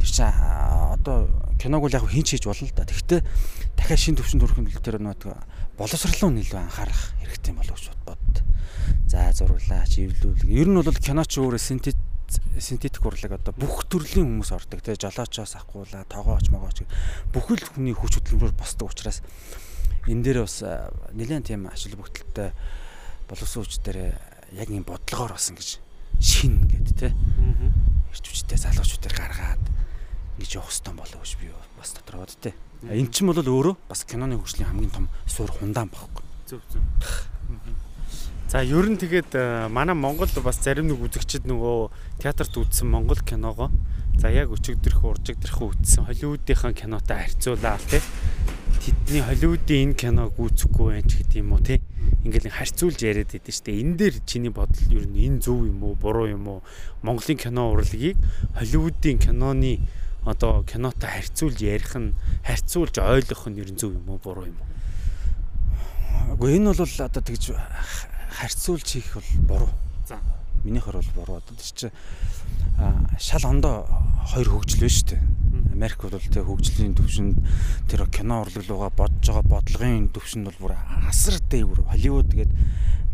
Тэр 0.00 0.08
чинь 0.08 0.32
одоо 0.32 1.28
киног 1.60 1.84
бол 1.84 1.92
яг 1.92 2.08
хинч 2.08 2.32
хийж 2.32 2.48
болно 2.48 2.64
л 2.64 2.72
да. 2.72 2.88
Тэгэхдээ 2.88 3.20
дахиад 3.76 4.00
шин 4.00 4.16
төвшөнд 4.16 4.40
хүрэх 4.40 4.60
нь 4.64 4.72
тэр 4.80 5.04
нөт 5.04 5.28
боловсрал 5.76 6.16
руу 6.16 6.32
нэлээд 6.32 6.64
анхаарах 6.64 7.12
хэрэгтэй 7.20 7.52
болов 7.52 7.76
гэж 7.76 7.92
бод. 8.08 8.21
За 9.08 9.28
зурлаач, 9.36 9.98
эвлүүлэг. 9.98 10.48
Ер 10.48 10.68
нь 10.70 10.78
бол 10.78 10.96
кино 10.96 11.24
ч 11.26 11.42
өөрөө 11.42 11.60
синтет 11.60 11.98
синтетик 12.58 13.04
урлаг 13.04 13.36
одоо 13.36 13.52
бүх 13.52 13.84
төрлийн 13.92 14.24
хүмүүс 14.24 14.52
ордог 14.56 14.80
те 14.80 14.96
жолоочоос 14.96 15.52
ахгуула 15.56 16.04
тогооч 16.08 16.48
могооч 16.48 16.84
бүхэл 17.32 17.60
хүний 17.60 17.92
хүч 17.92 18.16
хөдөлмөрөөр 18.24 18.56
босдог 18.56 18.88
учраас 18.88 19.20
энэ 20.08 20.24
дээр 20.24 20.38
бас 20.48 20.64
нэлээд 21.12 21.52
тийм 21.52 21.68
ашиг 21.68 21.92
бүгдэлтэй 22.00 22.56
боловсон 23.28 23.68
хүч 23.68 23.84
дээр 23.84 24.16
яг 24.56 24.68
юм 24.72 24.84
бодлогоор 24.88 25.36
басан 25.36 25.60
гэж 25.60 25.76
шин 26.20 26.64
гэд 26.72 26.88
те 26.96 27.08
ирч 28.12 28.24
хүчтэй 28.24 28.58
залуучуудаар 28.60 29.16
гаргаад 29.16 29.62
ингэж 30.38 30.56
явах 30.56 30.72
хэрэгтэй 30.72 30.94
болов 30.96 31.20
гэж 31.20 31.32
би 31.40 31.52
бас 31.78 31.92
дотор 31.96 32.16
боддتي. 32.22 32.52
Эн 32.88 33.08
чинь 33.12 33.28
бол 33.28 33.38
өөрөө 33.38 33.76
бас 33.88 34.04
киноны 34.04 34.36
хөгжлийн 34.36 34.68
хамгийн 34.68 34.92
том 34.92 35.06
суур 35.26 35.50
хундаан 35.52 35.88
багхгүй. 35.88 36.24
Зөв 36.48 36.60
зөв. 36.72 36.82
За 38.52 38.60
ер 38.60 38.84
нь 38.84 39.00
тэгээд 39.00 39.32
э, 39.32 39.68
манай 39.72 39.96
Монгол 39.96 40.28
бас 40.44 40.60
зарим 40.60 40.84
нэг 40.84 41.00
үзэгчид 41.00 41.48
нөгөө 41.48 41.88
театрт 42.20 42.52
үзсэн 42.52 42.84
Монгол 42.84 43.16
киногоо 43.24 43.72
за 44.20 44.28
яг 44.28 44.52
өчигдөрхөө 44.52 45.08
уржигдөрхөө 45.08 45.72
үзсэн 45.72 46.04
Холливуудынхаа 46.04 46.76
кинотой 46.76 47.16
харьцуулаад 47.16 47.80
тий 47.88 48.04
тэдний 48.76 49.24
Холливуудын 49.24 49.96
энэ 49.96 49.96
киног 49.96 50.36
үзэхгүй 50.36 51.00
байх 51.00 51.08
гэдэг 51.08 51.40
юм 51.40 51.56
уу 51.56 51.64
тий 51.64 51.80
ингээл 52.28 52.52
харьцуулж 52.52 53.00
яриад 53.00 53.32
байдсан 53.32 53.56
шүү 53.56 53.64
дээ. 53.72 53.80
Энэ 53.88 53.96
дээр 53.96 54.14
чиний 54.28 54.52
бодол 54.52 54.84
ер 55.00 55.08
нь 55.08 55.16
энэ 55.32 55.40
зөв 55.40 55.64
юм 55.64 55.80
уу 55.88 55.96
буруу 55.96 56.28
юм 56.28 56.44
уу 56.52 56.60
Монголын 57.00 57.40
кино 57.40 57.72
урлагийг 57.72 58.20
Холливуудын 58.52 59.16
киноны 59.16 59.80
одоо 60.28 60.60
кинотой 60.68 61.08
харьцуулж 61.08 61.56
ярих 61.56 61.96
нь 61.96 62.12
харьцуулж 62.44 63.00
ойлгох 63.00 63.48
нь 63.48 63.56
ер 63.64 63.72
нь 63.72 63.80
зөв 63.80 63.96
юм 63.96 64.12
уу 64.12 64.20
буруу 64.20 64.44
юм 64.44 64.60
уу? 64.60 64.68
Гэхдээ 66.36 66.56
энэ 66.60 66.76
бол 66.76 66.92
одоо 67.00 67.22
тэгж 67.24 67.44
харьцуулж 68.32 68.88
хийх 68.88 69.14
бол 69.14 69.28
буруу. 69.48 69.72
За. 70.08 70.18
Минийхэр 70.64 70.96
бол 70.98 71.12
буруу. 71.14 71.36
Одоо 71.38 71.56
чинь 71.60 71.92
шал 73.20 73.44
ондоо 73.46 73.86
хоёр 74.32 74.48
хөгжил 74.48 74.88
шүү 74.88 75.08
дээ. 75.14 75.22
Америк 75.72 76.02
бол 76.02 76.18
тэг 76.18 76.44
хөгжлийн 76.44 76.94
төвшөнд 76.96 77.36
тэр 77.88 78.06
кино 78.08 78.42
урлаг 78.42 78.64
руугаа 78.68 78.90
бодож 78.92 79.26
байгаа 79.26 79.46
бодлогын 79.46 80.08
төвшөнд 80.12 80.46
бол 80.48 80.58
бүр 80.60 80.74
асар 81.08 81.40
дээгүр 81.48 81.88
Холливуд 81.88 82.28
тэгээд 82.32 82.52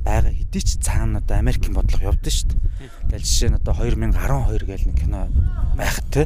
байгаа 0.04 0.32
хэдий 0.32 0.62
ч 0.62 0.78
цаана 0.82 1.18
одоо 1.22 1.38
Америкийн 1.38 1.74
бодлого 1.74 2.10
явдсан 2.10 2.32
шүү 2.34 2.48
дээ. 2.50 2.60
Тэгэл 3.10 3.26
жишээ 3.28 3.50
нь 3.52 3.58
одоо 3.58 3.74
2012 3.74 4.68
гээл 4.68 4.86
нэг 4.90 4.98
кино 4.98 5.20
байхад 5.76 6.06
те 6.10 6.22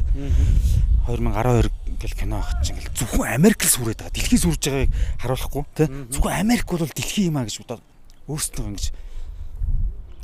2012 1.07 1.71
гэл 2.01 2.15
кино 2.17 2.35
ахт 2.39 2.59
чинь 2.63 2.77
ингээл 2.79 2.97
зөвхөн 2.97 3.33
Америк 3.37 3.59
л 3.63 3.71
сүрээд 3.71 3.99
байгаа. 4.03 4.15
Дэлхий 4.15 4.39
сүрж 4.39 4.63
байгааг 4.67 4.91
харуулахгүй 5.21 5.63
те. 5.75 5.85
Зөвхөн 6.11 6.39
Америк 6.39 6.67
бол 6.67 6.87
дэлхий 6.87 7.27
юм 7.27 7.37
а 7.39 7.45
гэж 7.47 7.63
бодоод 7.63 7.83
өөрсдөө 8.27 8.65
ингэж 8.67 8.85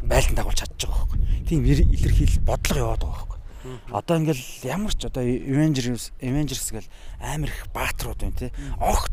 байлдан 0.03 0.35
дагуулж 0.35 0.59
чадчих 0.63 0.89
байгаа 0.89 1.07
байхгүй. 1.11 1.19
Тийм 1.47 1.65
илэрхийл 1.65 2.39
бодлого 2.47 2.79
яваад 2.79 3.03
байгаа 3.03 3.15
байхгүй. 3.19 3.39
Одоо 3.91 4.15
ингээл 4.17 4.43
ямар 4.63 4.93
ч 4.95 5.03
одоо 5.05 5.23
Avengers 5.23 6.15
Avengers 6.23 6.71
гэл 6.71 6.87
амар 7.19 7.51
их 7.51 7.67
бааtruуд 7.75 8.19
байна 8.23 8.39
те. 8.39 8.51
Огт 8.79 9.11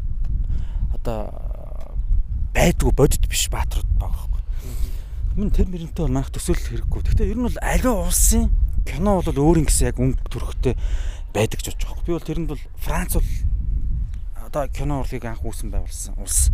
одоо 0.94 1.34
байдгүй 2.54 2.92
бодит 2.94 3.26
биш 3.26 3.50
бааtruуд 3.50 3.90
байгаа 3.98 4.30
байхгүй. 4.30 4.42
Мөн 5.36 5.50
тэр 5.50 5.66
мөрөнтэй 5.66 6.02
бол 6.06 6.14
манайх 6.14 6.30
төсөөлөх 6.30 6.70
хэрэггүй. 6.70 7.00
Гэхдээ 7.02 7.30
ер 7.34 7.38
нь 7.42 7.46
бол 7.50 7.58
аливаа 7.58 8.06
улсын 8.06 8.54
кино 8.86 9.18
бол 9.20 9.34
өөр 9.34 9.60
юм 9.60 9.66
гэсэн 9.66 9.90
яг 9.90 9.98
өнгө 9.98 10.30
төрхтэй 10.30 10.74
байдаг 11.34 11.58
гэж 11.58 11.66
бодож 11.74 11.84
байгаа. 11.90 12.06
Би 12.06 12.12
бол 12.14 12.28
тэрэнд 12.30 12.48
бол 12.54 12.62
Франц 12.78 13.12
бол 13.18 13.28
одоо 14.56 14.72
кино 14.72 15.00
урлагийг 15.04 15.24
анх 15.28 15.44
үүсэн 15.44 15.68
байгуулсан 15.68 16.16
улс. 16.16 16.48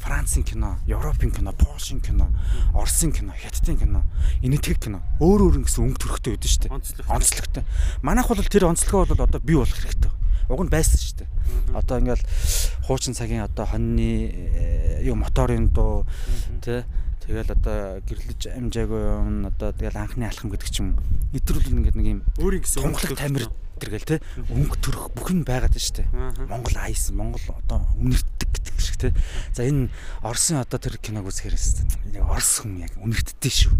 Францын 0.00 0.42
кино, 0.42 0.78
Европын 0.88 1.30
кино, 1.30 1.52
Польшийн 1.52 2.00
кино, 2.00 2.32
Оросын 2.72 3.12
кино, 3.12 3.34
Хятадын 3.36 3.76
кино, 3.76 4.00
энэтхэг 4.40 4.80
кино 4.80 5.02
өөр 5.20 5.52
өөр 5.52 5.68
гэсэн 5.68 5.84
өнгө 5.84 6.00
төрхтэй 6.00 6.32
байдаг 6.32 6.48
шүү 6.48 6.62
дээ. 6.64 7.12
Онцлогтой. 7.12 7.64
Манайх 8.00 8.32
бол 8.32 8.40
тэр 8.40 8.72
онцлогоо 8.72 9.04
бол 9.04 9.20
одоо 9.28 9.40
бий 9.44 9.56
болох 9.56 9.76
хэрэгтэй. 9.76 10.08
Уг 10.48 10.64
нь 10.64 10.72
байсан 10.72 10.96
шүү 10.96 11.16
дээ. 11.20 11.28
Одоо 11.76 12.00
ингээл 12.00 12.24
хуучин 12.88 13.12
цагийн 13.12 13.44
одоо 13.44 13.68
хоньны 13.68 14.32
э, 14.32 15.04
юу 15.04 15.20
моторын 15.20 15.68
дуу 15.68 16.08
тий 16.64 16.88
Тэгэл 17.22 17.54
одоо 17.54 18.02
гэрлэж 18.02 18.50
амжаагүй 18.50 18.98
юм 18.98 19.46
одоо 19.46 19.70
тэгэл 19.70 19.94
анхны 19.94 20.26
алхам 20.26 20.50
гэдэг 20.50 20.68
ч 20.72 20.82
юм. 20.82 20.98
Бол 21.30 21.70
ингээд 21.70 21.94
нэг 21.94 22.06
юм 22.18 22.20
өөрийн 22.42 22.66
гэсэн 22.66 22.82
тунгалаг 22.82 23.14
тамир 23.14 23.46
тэргээл 23.82 24.06
те 24.06 24.16
өнгө 24.48 24.76
төрөх 24.78 25.10
бүх 25.12 25.28
нь 25.34 25.42
байгаад 25.42 25.74
байна 25.74 25.82
шүү 25.82 25.96
дээ. 25.98 26.08
Монгол 26.46 26.76
айс, 26.78 27.10
Монгол 27.10 27.46
одоо 27.50 27.82
үнэртдэг 27.98 28.48
гэдэг 28.54 28.76
шиг 28.78 28.96
те. 29.02 29.10
За 29.50 29.66
энэ 29.66 29.90
Оросын 30.22 30.62
одоо 30.62 30.78
тэр 30.78 31.02
киног 31.02 31.26
үзэхээрээс 31.26 31.82
нэг 32.14 32.22
Орос 32.22 32.62
хүн 32.62 32.86
яг 32.86 32.94
үнэртдээ 33.02 33.52
шүү. 33.52 33.74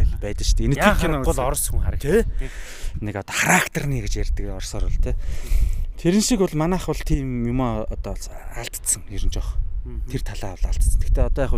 Тэгэл 0.00 0.16
байдаг 0.24 0.44
шүү 0.48 0.56
дээ. 0.56 0.66
Энэ 0.72 0.80
тэр 0.80 0.96
киног 0.98 1.28
бол 1.28 1.44
Орос 1.44 1.68
хүн 1.68 1.84
хараг 1.84 2.00
те. 2.00 2.24
Нэг 3.04 3.14
одоо 3.20 3.34
характерны 3.36 4.00
гэж 4.00 4.32
ярьдаг 4.32 4.56
Оросоор 4.56 4.88
бол 4.88 5.04
те. 5.04 5.12
Тэрэн 6.00 6.24
шиг 6.24 6.40
бол 6.40 6.56
манайх 6.56 6.88
бол 6.88 6.98
тийм 6.98 7.44
юм 7.44 7.60
одоо 7.60 8.16
алдцсан 8.56 9.04
ер 9.12 9.22
нь 9.22 9.30
жоох 9.30 9.60
Тэр 9.84 10.24
талаа 10.24 10.56
бол 10.56 10.68
алдсан. 10.72 10.96
Гэхдээ 10.96 11.28
одоо 11.28 11.44
яг 11.44 11.52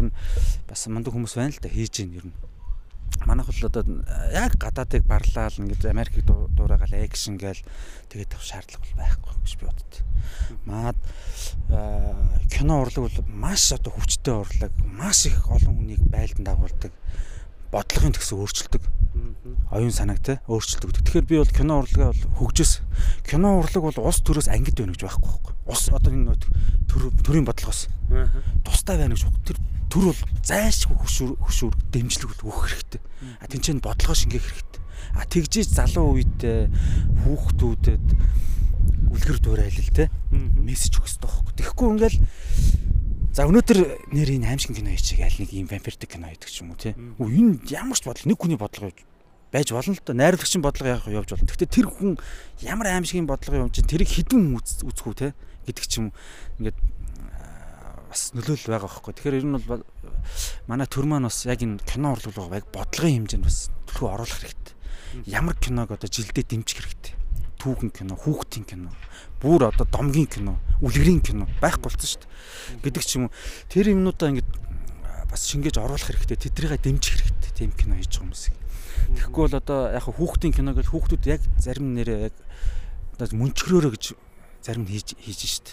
бас 0.66 0.82
мундаг 0.90 1.14
хүмүүс 1.14 1.38
байна 1.38 1.54
л 1.54 1.62
да 1.62 1.70
хийж 1.70 2.02
гин 2.02 2.18
ер 2.18 2.26
нь. 2.26 2.34
Манайх 3.26 3.48
бол 3.48 3.66
одоо 3.66 3.82
яг 4.32 4.54
гадаадыг 4.54 5.02
барлаал 5.04 5.54
ингээд 5.58 5.84
Америкийг 5.86 6.24
дуурайгаал 6.26 6.94
экшн 7.02 7.36
гээл 7.40 7.62
тэгээд 8.10 8.30
тав 8.30 8.42
шаардлага 8.42 8.82
бол 8.86 8.98
байхгүй 9.02 9.34
гэж 9.42 9.52
би 9.58 9.64
боддог. 9.66 10.02
Маад 10.66 10.98
кино 12.52 12.82
урлаг 12.82 13.02
бол 13.10 13.18
маш 13.26 13.72
одоо 13.72 13.92
хүчтэй 13.92 14.34
урлаг, 14.34 14.72
маш 14.84 15.26
их 15.26 15.42
олон 15.50 15.74
хүнийг 15.74 16.02
байлдан 16.06 16.44
дагуулдаг 16.46 16.92
бодлогын 17.72 18.14
төгсө 18.16 18.38
өөрчилдөг. 18.40 18.82
Оюун 19.72 19.92
санааг 19.92 20.20
те 20.22 20.38
өөрчилдөг. 20.46 20.92
Тэгэхээр 21.02 21.26
би 21.26 21.40
бол 21.40 21.52
кино 21.52 21.80
урлагаа 21.82 22.12
бол 22.12 22.22
хөгжөөс. 22.38 22.72
Кино 23.26 23.58
урлаг 23.58 23.82
бол 23.82 24.06
ус 24.06 24.20
төрөөс 24.22 24.48
ангид 24.52 24.78
байна 24.78 24.94
гэж 24.94 25.02
байхгүй 25.06 25.30
байхгүй. 25.30 25.54
Ус 25.66 25.82
одоо 25.90 26.12
энэ 26.12 26.36
төр 26.86 27.10
төрийн 27.26 27.46
бодлогоос 27.48 27.88
тустай 28.62 28.96
байна 29.00 29.16
гэж 29.18 29.26
тэр 29.42 29.58
төр 29.90 30.12
бол 30.12 30.20
зайлшгүй 30.46 30.96
хөшүүр 31.00 31.32
хөшүүр 31.42 31.74
дэмжлэг 31.90 32.30
өгөх 32.44 32.66
хэрэгтэй. 32.70 33.00
А 33.40 33.46
тэнцэн 33.50 33.82
бодлогоо 33.82 34.14
шингээх 34.14 34.46
хэрэгтэй. 34.46 34.82
А 35.16 35.26
тэгжиж 35.26 35.74
залуу 35.74 36.18
үед 36.18 36.38
хүүхдүүдэд 37.24 38.06
үлгэр 39.10 39.38
дуурайлал 39.42 39.90
те 39.94 40.10
мессеж 40.30 41.00
өгөх 41.00 41.08
хэрэгтэй 41.08 41.26
байхгүй. 41.26 41.52
Тэгэхгүй 41.56 41.86
ингээл 41.96 42.18
За 43.36 43.44
өнөөдөр 43.44 44.16
нэр 44.16 44.30
энэ 44.32 44.48
аимшиг 44.48 44.72
кино 44.72 44.96
хийчих 44.96 45.20
аль 45.20 45.36
нэг 45.36 45.52
юм 45.52 45.68
вампирдаг 45.68 46.08
кино 46.08 46.32
хийдэг 46.32 46.48
ч 46.48 46.64
юм 46.64 46.72
уу 46.72 46.80
тий. 46.80 46.96
Үу 47.20 47.28
энэ 47.28 47.68
ямар 47.68 47.92
ч 47.92 48.08
бодлого 48.08 48.32
нэг 48.32 48.40
хүний 48.40 48.56
бодлого 48.56 48.96
байж 49.52 49.68
болно 49.76 49.92
л 49.92 50.00
доо. 50.00 50.16
Найруулагчийн 50.16 50.64
бодлого 50.64 50.88
яг 50.88 51.04
явж 51.04 51.36
болно. 51.36 51.44
Гэхдээ 51.44 51.68
тэр 51.68 51.84
хүн 51.92 52.16
ямар 52.64 52.96
аимшигын 52.96 53.28
бодлого 53.28 53.68
юм 53.68 53.72
чинь 53.76 53.84
тэрийг 53.84 54.08
хідэн 54.08 54.56
үзэх 54.56 54.88
үү 54.88 55.16
тий 55.20 55.30
гэдэг 55.68 55.84
ч 55.84 55.92
юм 56.00 56.16
ингээд 56.64 56.80
бас 58.08 58.32
нөлөөлөл 58.32 58.72
байгаа 58.72 58.88
байхгүй. 58.88 59.12
Тэгэхээр 59.20 59.36
ер 59.36 59.44
нь 59.52 59.60
бол 59.68 59.84
манай 60.64 60.88
төр 60.88 61.04
маань 61.04 61.28
бас 61.28 61.44
яг 61.44 61.60
энэ 61.60 61.84
кино 61.84 62.16
урлаг 62.16 62.64
бодлогын 62.72 63.28
хэмжээнд 63.28 63.44
бас 63.44 63.68
төлхөө 63.84 64.16
оруулах 64.16 64.40
хэрэгтэй. 64.48 64.72
Ямар 65.28 65.60
киног 65.60 65.92
одоо 65.92 66.08
жилдээ 66.08 66.56
дэмжих 66.56 66.80
хэрэгтэй. 66.80 67.25
Түүхэн 67.66 67.90
кино, 67.90 68.14
хүүхдийн 68.14 68.62
кино 68.62 68.94
бүр 69.42 69.66
одоо 69.66 69.86
домгийн 69.90 70.30
кино, 70.30 70.54
үлгэрийн 70.78 71.18
кино 71.18 71.50
байх 71.58 71.82
болсон 71.82 72.06
шүү 72.06 72.22
дээ. 72.22 72.86
гэдэг 72.86 73.02
ч 73.02 73.18
юм 73.18 73.26
уу. 73.26 73.34
Тэр 73.66 73.90
юмнуудаа 73.90 74.30
ингээд 74.30 74.50
бас 75.26 75.42
шингээж 75.50 75.76
оруулах 75.82 76.06
хэрэгтэй, 76.06 76.38
тэдрийгээ 76.46 76.78
дэмжих 76.78 77.18
хэрэгтэй 77.18 77.52
тийм 77.58 77.70
кино 77.74 77.98
хийж 77.98 78.16
байгаа 78.16 78.22
хүмүүс. 78.22 78.44
Тэгэхгүй 79.18 79.42
бол 79.50 79.58
одоо 79.58 79.80
яг 79.90 80.06
хүүхдийн 80.06 80.54
кино 80.54 80.72
гэж 80.78 80.86
хүүхдүүд 80.88 81.24
яг 81.26 81.42
зарим 81.58 81.92
нэрээ 81.98 82.30
яг 82.30 82.34
одоо 83.18 83.34
мөнчгөрөөрөө 83.34 83.92
гэж 83.98 84.04
зарим 84.62 84.86
нь 84.86 84.92
хийж 84.94 85.18
хийж 85.18 85.40
штт. 85.44 85.68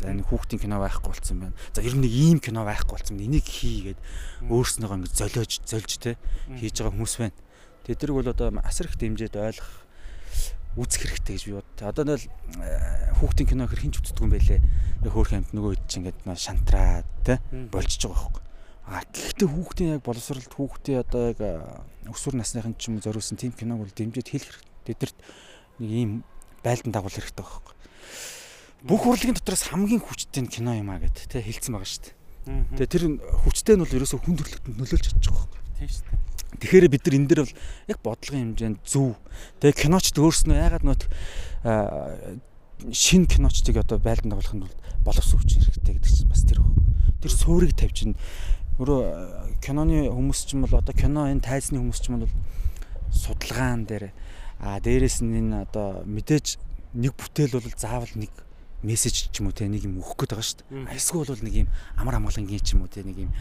За 0.00 0.08
энэ 0.08 0.24
хүүхдийн 0.24 0.60
кино 0.60 0.80
байхгүй 0.80 1.12
болсон 1.12 1.36
байна. 1.46 1.56
За 1.76 1.84
ер 1.84 1.94
нь 1.94 2.00
нэг 2.00 2.12
ийм 2.16 2.38
кино 2.40 2.64
байхгүй 2.64 2.96
болсон. 2.96 3.20
Энийг 3.20 3.44
хийгээд 3.44 4.00
өөрснөөгөө 4.48 4.98
ингэ 5.04 5.12
золиож 5.12 5.52
зольж 5.68 5.92
те 6.00 6.16
хийж 6.56 6.80
байгаа 6.80 6.96
хүмүүс 6.96 7.14
байна. 7.20 7.36
Тэдэрэг 7.84 8.16
бол 8.16 8.32
одоо 8.32 8.48
асар 8.64 8.88
их 8.88 8.96
дэмжиж 8.96 9.36
ойлгох 9.36 9.85
үзэх 10.76 11.08
хэрэгтэй 11.08 11.34
гэж 11.36 11.44
би 11.48 11.56
бодтоо. 11.56 11.88
Одоо 11.88 12.04
нэл 12.04 12.24
э, 12.60 13.12
хүүхдийн 13.16 13.48
кино 13.48 13.64
хэр 13.66 13.80
хинч 13.80 13.96
үздэг 14.00 14.20
юм 14.20 14.32
бэлээ. 14.32 14.60
Хөөх 15.08 15.32
амт 15.32 15.50
нөгөө 15.56 15.72
хэд 15.76 15.84
чинь 15.88 16.04
ингээд 16.04 16.20
шантраа 16.36 17.02
те 17.24 17.40
болчихж 17.72 18.06
байгаа 18.06 18.28
байхгүй. 18.28 18.44
А 18.86 19.02
гэхдээ 19.02 19.48
хүүхдийн 19.50 19.92
яг 19.98 20.02
боловсролт 20.04 20.52
хүүхдээ 20.52 20.96
одоо 21.00 21.22
яг 21.32 21.40
э, 21.40 21.58
өсвөр 22.12 22.38
насныхын 22.38 22.76
ч 22.78 22.92
юм 22.92 23.00
зориулсан 23.00 23.40
тийм 23.40 23.56
киног 23.56 23.82
бол 23.82 23.90
дэмжиж 23.90 24.28
хэлэх 24.30 24.52
хэрэгтэй. 24.52 24.94
Тэдэрт 24.94 25.18
нэг 25.82 25.90
ийм 25.90 26.10
байлдан 26.62 26.92
дагуул 26.92 27.10
хэрэгтэй 27.10 27.42
байхгүй. 27.42 27.74
Бүх 28.86 29.02
урлагийн 29.08 29.34
дотроос 29.34 29.66
хамгийн 29.66 30.04
хүчтэй 30.04 30.46
нь 30.46 30.52
кино 30.52 30.76
юм 30.78 30.94
а 30.94 31.02
гэд 31.02 31.26
тэ 31.26 31.42
хэлсэн 31.42 31.74
байгаа 31.74 31.90
шүү 31.90 32.02
дээ. 32.06 32.14
Тэгээ 32.78 32.92
тэр 32.94 33.04
хүчтэй 33.42 33.74
нь 33.74 33.82
бол 33.82 33.96
ерөөсө 33.98 34.22
хүндрэлтэнд 34.22 34.78
нөлөөлж 34.78 35.04
чадчих 35.10 35.34
واخ. 35.34 35.50
Тийм 35.80 35.90
шүү 35.90 36.04
дээ. 36.06 36.35
Тэгэхээр 36.60 36.88
бид 36.88 37.04
нар 37.06 37.16
энэ 37.16 37.28
дээр 37.28 37.42
бол 37.44 37.54
яг 37.88 37.98
бодлогын 38.02 38.42
хэмжээнд 38.56 38.78
зөв. 38.84 39.16
Тэгээ 39.60 39.80
киночд 39.86 40.16
өөрснөө 40.16 40.56
ягаад 40.56 40.84
нөт 40.84 41.02
шин 42.92 43.26
киночдыг 43.26 43.76
одоо 43.80 43.98
байлдан 43.98 44.32
дагуулах 44.32 44.54
нь 44.54 44.64
бол 44.64 44.76
боловсон 45.04 45.40
хүч 45.40 45.60
хэрэгтэй 45.60 45.94
гэдэг 45.96 46.12
чинь 46.12 46.28
бас 46.28 46.42
тэр 46.44 46.60
баг. 46.60 46.76
Тэр 47.22 47.32
суурийг 47.32 47.72
тавьж 47.76 48.04
ин 48.04 48.14
өөрөө 48.76 49.60
киноны 49.64 50.12
хүмүүс 50.12 50.40
ч 50.44 50.54
юм 50.54 50.68
бол 50.68 50.76
одоо 50.76 50.92
кино 50.92 51.24
энэ 51.32 51.40
тайзны 51.40 51.80
хүмүүс 51.80 52.00
ч 52.04 52.12
юм 52.12 52.20
бол 52.24 52.34
судалгаан 53.08 53.88
дээр 53.88 54.12
а 54.60 54.80
дээрэс 54.80 55.24
нь 55.24 55.32
энэ 55.40 55.64
одоо 55.64 56.04
мэдээж 56.04 56.60
нэг 56.92 57.16
бүтээл 57.16 57.56
бол 57.56 57.72
заавал 57.76 58.12
нэг 58.16 58.32
мессеж 58.84 59.32
ч 59.32 59.40
юм 59.40 59.48
уу 59.48 59.56
те 59.56 59.68
нэг 59.68 59.88
юм 59.88 60.00
өгөх 60.04 60.20
гээд 60.20 60.32
байгаа 60.36 60.44
шүү 60.44 60.60
дээ. 60.68 60.96
Эсвэл 60.96 61.32
бол 61.32 61.44
нэг 61.44 61.54
юм 61.64 61.68
амар 61.96 62.20
амгалангийн 62.20 62.60
ч 62.60 62.76
юм 62.76 62.84
уу 62.84 62.92
те 62.92 63.00
нэг 63.00 63.16
юм 63.16 63.32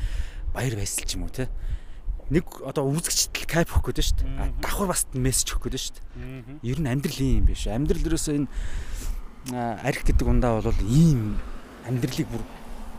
баяр 0.56 0.80
баясгал 0.80 1.08
ч 1.08 1.20
юм 1.20 1.28
уу 1.28 1.34
те 1.36 1.52
нэг 2.30 2.46
одоо 2.66 2.90
үзэгчд 2.90 3.46
кайп 3.46 3.70
өгөх 3.70 3.94
гээд 3.94 4.02
шүү 4.02 4.18
дээ. 4.26 4.58
Давхар 4.62 4.90
бас 4.90 5.06
мессеж 5.14 5.54
өгөх 5.54 5.70
гээд 5.70 5.78
шүү 5.78 5.96
дээ. 6.02 6.66
Ер 6.66 6.80
нь 6.82 6.90
амьдрал 6.90 7.22
ийм 7.22 7.46
биш. 7.46 7.70
Амьдрал 7.70 8.02
ерөөсөө 8.02 8.34
энэ 8.42 8.50
арх 9.54 10.02
гэдэг 10.02 10.26
ундаа 10.26 10.58
бол 10.58 10.82
ийм 10.90 11.38
амьдралыг 11.86 12.26
бүр 12.26 12.44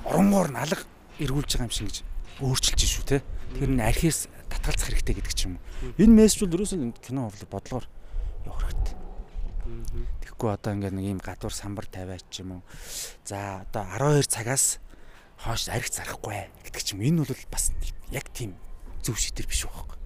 оронгоор 0.06 0.54
нь 0.54 0.61
алга 0.62 0.87
эргүүлж 1.18 1.50
байгаа 1.59 1.66
юм 1.66 1.75
шиг 1.75 1.90
гэж 1.90 1.99
өөрчилж 2.38 2.83
шүү 2.87 3.04
те. 3.11 3.18
Тэр 3.59 3.71
нь 3.75 3.83
архиас 3.83 4.30
татгалзах 4.47 4.95
хэрэгтэй 4.95 5.18
гэдэг 5.18 5.35
ч 5.35 5.50
юм 5.50 5.59
уу. 5.59 5.99
Энэ 5.99 6.14
мессеж 6.23 6.47
бол 6.47 6.62
ерөөсөө 6.62 6.95
кино 7.02 7.26
бодлогоор 7.50 7.87
явах 8.47 8.62
хэрэгтэй. 8.62 8.95
Тэгэхгүй 10.23 10.50
одоо 10.54 10.71
ингээд 10.71 10.95
нэг 10.95 11.06
ийм 11.11 11.18
гадуур 11.18 11.50
самбар 11.50 11.90
тавиач 11.90 12.30
юм 12.38 12.61
уу. 12.61 12.62
За 13.26 13.66
одоо 13.66 13.83
12 13.90 14.30
цагаас 14.30 14.78
хойш 15.42 15.66
арх 15.66 15.90
зарахгүй 15.90 16.47
гэдэг 16.62 16.83
ч 16.87 16.95
юм. 16.95 17.02
Энэ 17.02 17.26
бол 17.26 17.35
бас 17.50 17.75
яг 18.14 18.30
тийм 18.30 18.54
зөв 19.06 19.16
шийдэл 19.16 19.46
биш 19.46 19.62
байхгүй. 19.70 19.96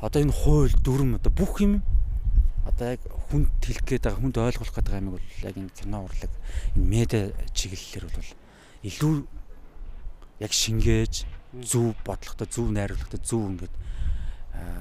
Одоо 0.00 0.20
энэ 0.24 0.32
хууль 0.32 0.74
дүрм 0.80 1.20
одоо 1.20 1.32
бүх 1.32 1.60
юм 1.60 1.84
одоо 2.64 2.96
яг 2.96 3.02
хүнд 3.28 3.52
хэлэх 3.60 3.84
гээд 3.84 4.04
байгаа 4.08 4.20
хүнд 4.20 4.36
гээд 4.72 4.88
байгаа 4.88 5.04
юм 5.04 5.12
бол 5.12 5.28
яг 5.44 5.56
энэ 5.60 5.76
кино 5.76 5.98
урлаг 6.08 6.32
энэ 6.74 6.88
медиа 6.88 7.22
чиглэлээр 7.52 8.04
бол 8.08 8.30
илүү 8.88 9.14
яг 10.40 10.52
шингээж 10.52 11.14
зөв 11.62 11.94
бодлохтой 12.04 12.48
зөв 12.48 12.66
найруулгатай 12.72 13.20
зөв 13.20 13.42
ингээд 13.52 13.74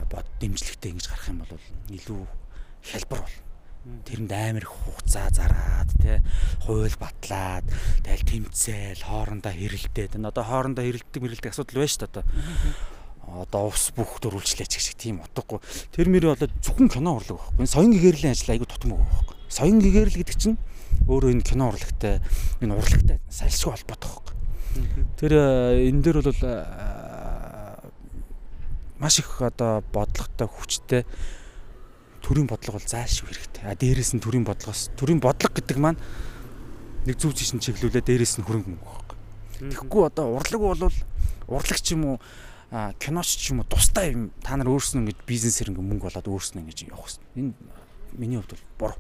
бод 0.09 0.25
дэмжлэгтэй 0.39 0.91
ингэж 0.95 1.07
гарах 1.11 1.27
юм 1.29 1.39
бол 1.43 1.53
илүү 1.91 2.21
хялбар 2.87 3.21
бол 3.21 3.35
тэрэнд 3.83 4.31
амар 4.31 4.63
их 4.63 4.71
хугацаа 4.71 5.27
зараад 5.27 5.91
тий 5.99 6.23
хууль 6.63 6.95
батлаад 6.95 7.67
тэгэл 8.07 8.47
тэмцээл 8.47 9.03
хоорондоо 9.03 9.51
хэрэлдээд 9.51 10.15
энэ 10.15 10.31
одоо 10.31 10.43
хоорондоо 10.47 10.83
хэрэлддэг 10.87 11.19
мэрэлдэг 11.19 11.51
асуудал 11.51 11.83
байна 11.83 11.91
шүү 11.91 12.01
дээ 12.07 12.11
одоо. 12.15 12.23
Одоо 13.23 13.71
ус 13.71 13.91
бүх 13.95 14.19
дөрвөлжлээч 14.23 14.71
гэх 14.71 14.83
шиг 14.83 14.95
тийм 14.99 15.19
утгагүй. 15.23 15.59
Тэр 15.91 16.07
мөр 16.11 16.35
болоо 16.35 16.47
зөвхөн 16.63 16.91
кино 16.91 17.19
урлаг 17.19 17.39
байхгүй. 17.39 17.67
Соён 17.67 17.91
гэгэрлийн 17.95 18.35
ажил 18.35 18.55
айгу 18.55 18.67
тутам 18.67 18.95
байгаа 18.95 19.07
байхгүй. 19.09 19.35
Соён 19.47 19.79
гэгэрэл 19.79 20.19
гэдэг 20.19 20.37
чинь 20.39 20.59
өөрөө 21.07 21.31
энэ 21.31 21.47
кино 21.47 21.71
урлагтай 21.71 22.19
энэ 22.59 22.75
урлагтай 22.75 23.17
салшгүй 23.31 23.71
холбоотой 23.79 24.11
байхгүй. 24.11 24.35
Тэр 25.19 25.31
э, 25.33 25.87
энэ 25.87 26.01
дээр 26.03 26.19
бол 26.19 26.43
э, 26.43 26.53
маш 28.99 29.19
их 29.19 29.41
одоо 29.41 29.83
бодлоготой 29.91 30.47
хүчтэй 30.47 31.03
төрийн 32.23 32.47
бодлого 32.47 32.79
бол 32.79 32.87
заашгүй 32.87 33.29
хэрэгтэй. 33.29 33.63
А 33.67 33.75
дээрээс 33.75 34.15
нь 34.15 34.23
төрийн 34.23 34.47
бодлогоос 34.47 34.95
төрийн 34.95 35.19
бодлого 35.19 35.53
гэдэг 35.53 35.77
маань 35.77 35.99
нэг 37.03 37.19
зүв 37.19 37.35
зишин 37.35 37.59
чиглүүлээ 37.59 37.99
дээрээс 37.99 38.39
нь 38.39 38.47
хөрөнгө 38.47 38.69
мөнгө 38.71 38.87
байхгүй. 38.87 39.17
Тэгэхгүй 39.75 40.03
одоо 40.07 40.39
урлаг 40.39 40.61
бол 40.63 40.87
урлагч 41.51 41.85
юм 41.91 42.15
уу 42.15 42.17
киноч 42.97 43.29
ч 43.37 43.51
юм 43.51 43.61
уу 43.61 43.67
тустай 43.67 44.15
юм 44.15 44.31
та 44.39 44.55
нар 44.55 44.71
өөрснөө 44.71 45.03
ингэж 45.03 45.17
бизнесээр 45.27 45.75
ингэ 45.75 45.83
мөнгө 45.83 46.07
болоод 46.07 46.31
өөрснөө 46.31 46.63
ингэж 46.63 46.79
явах 46.89 47.11
хэрэгтэй. 47.11 47.29
Энэ 47.37 47.53
миний 48.17 48.39
хувьд 48.39 48.55
бол 48.79 48.95
буруу. 48.95 48.99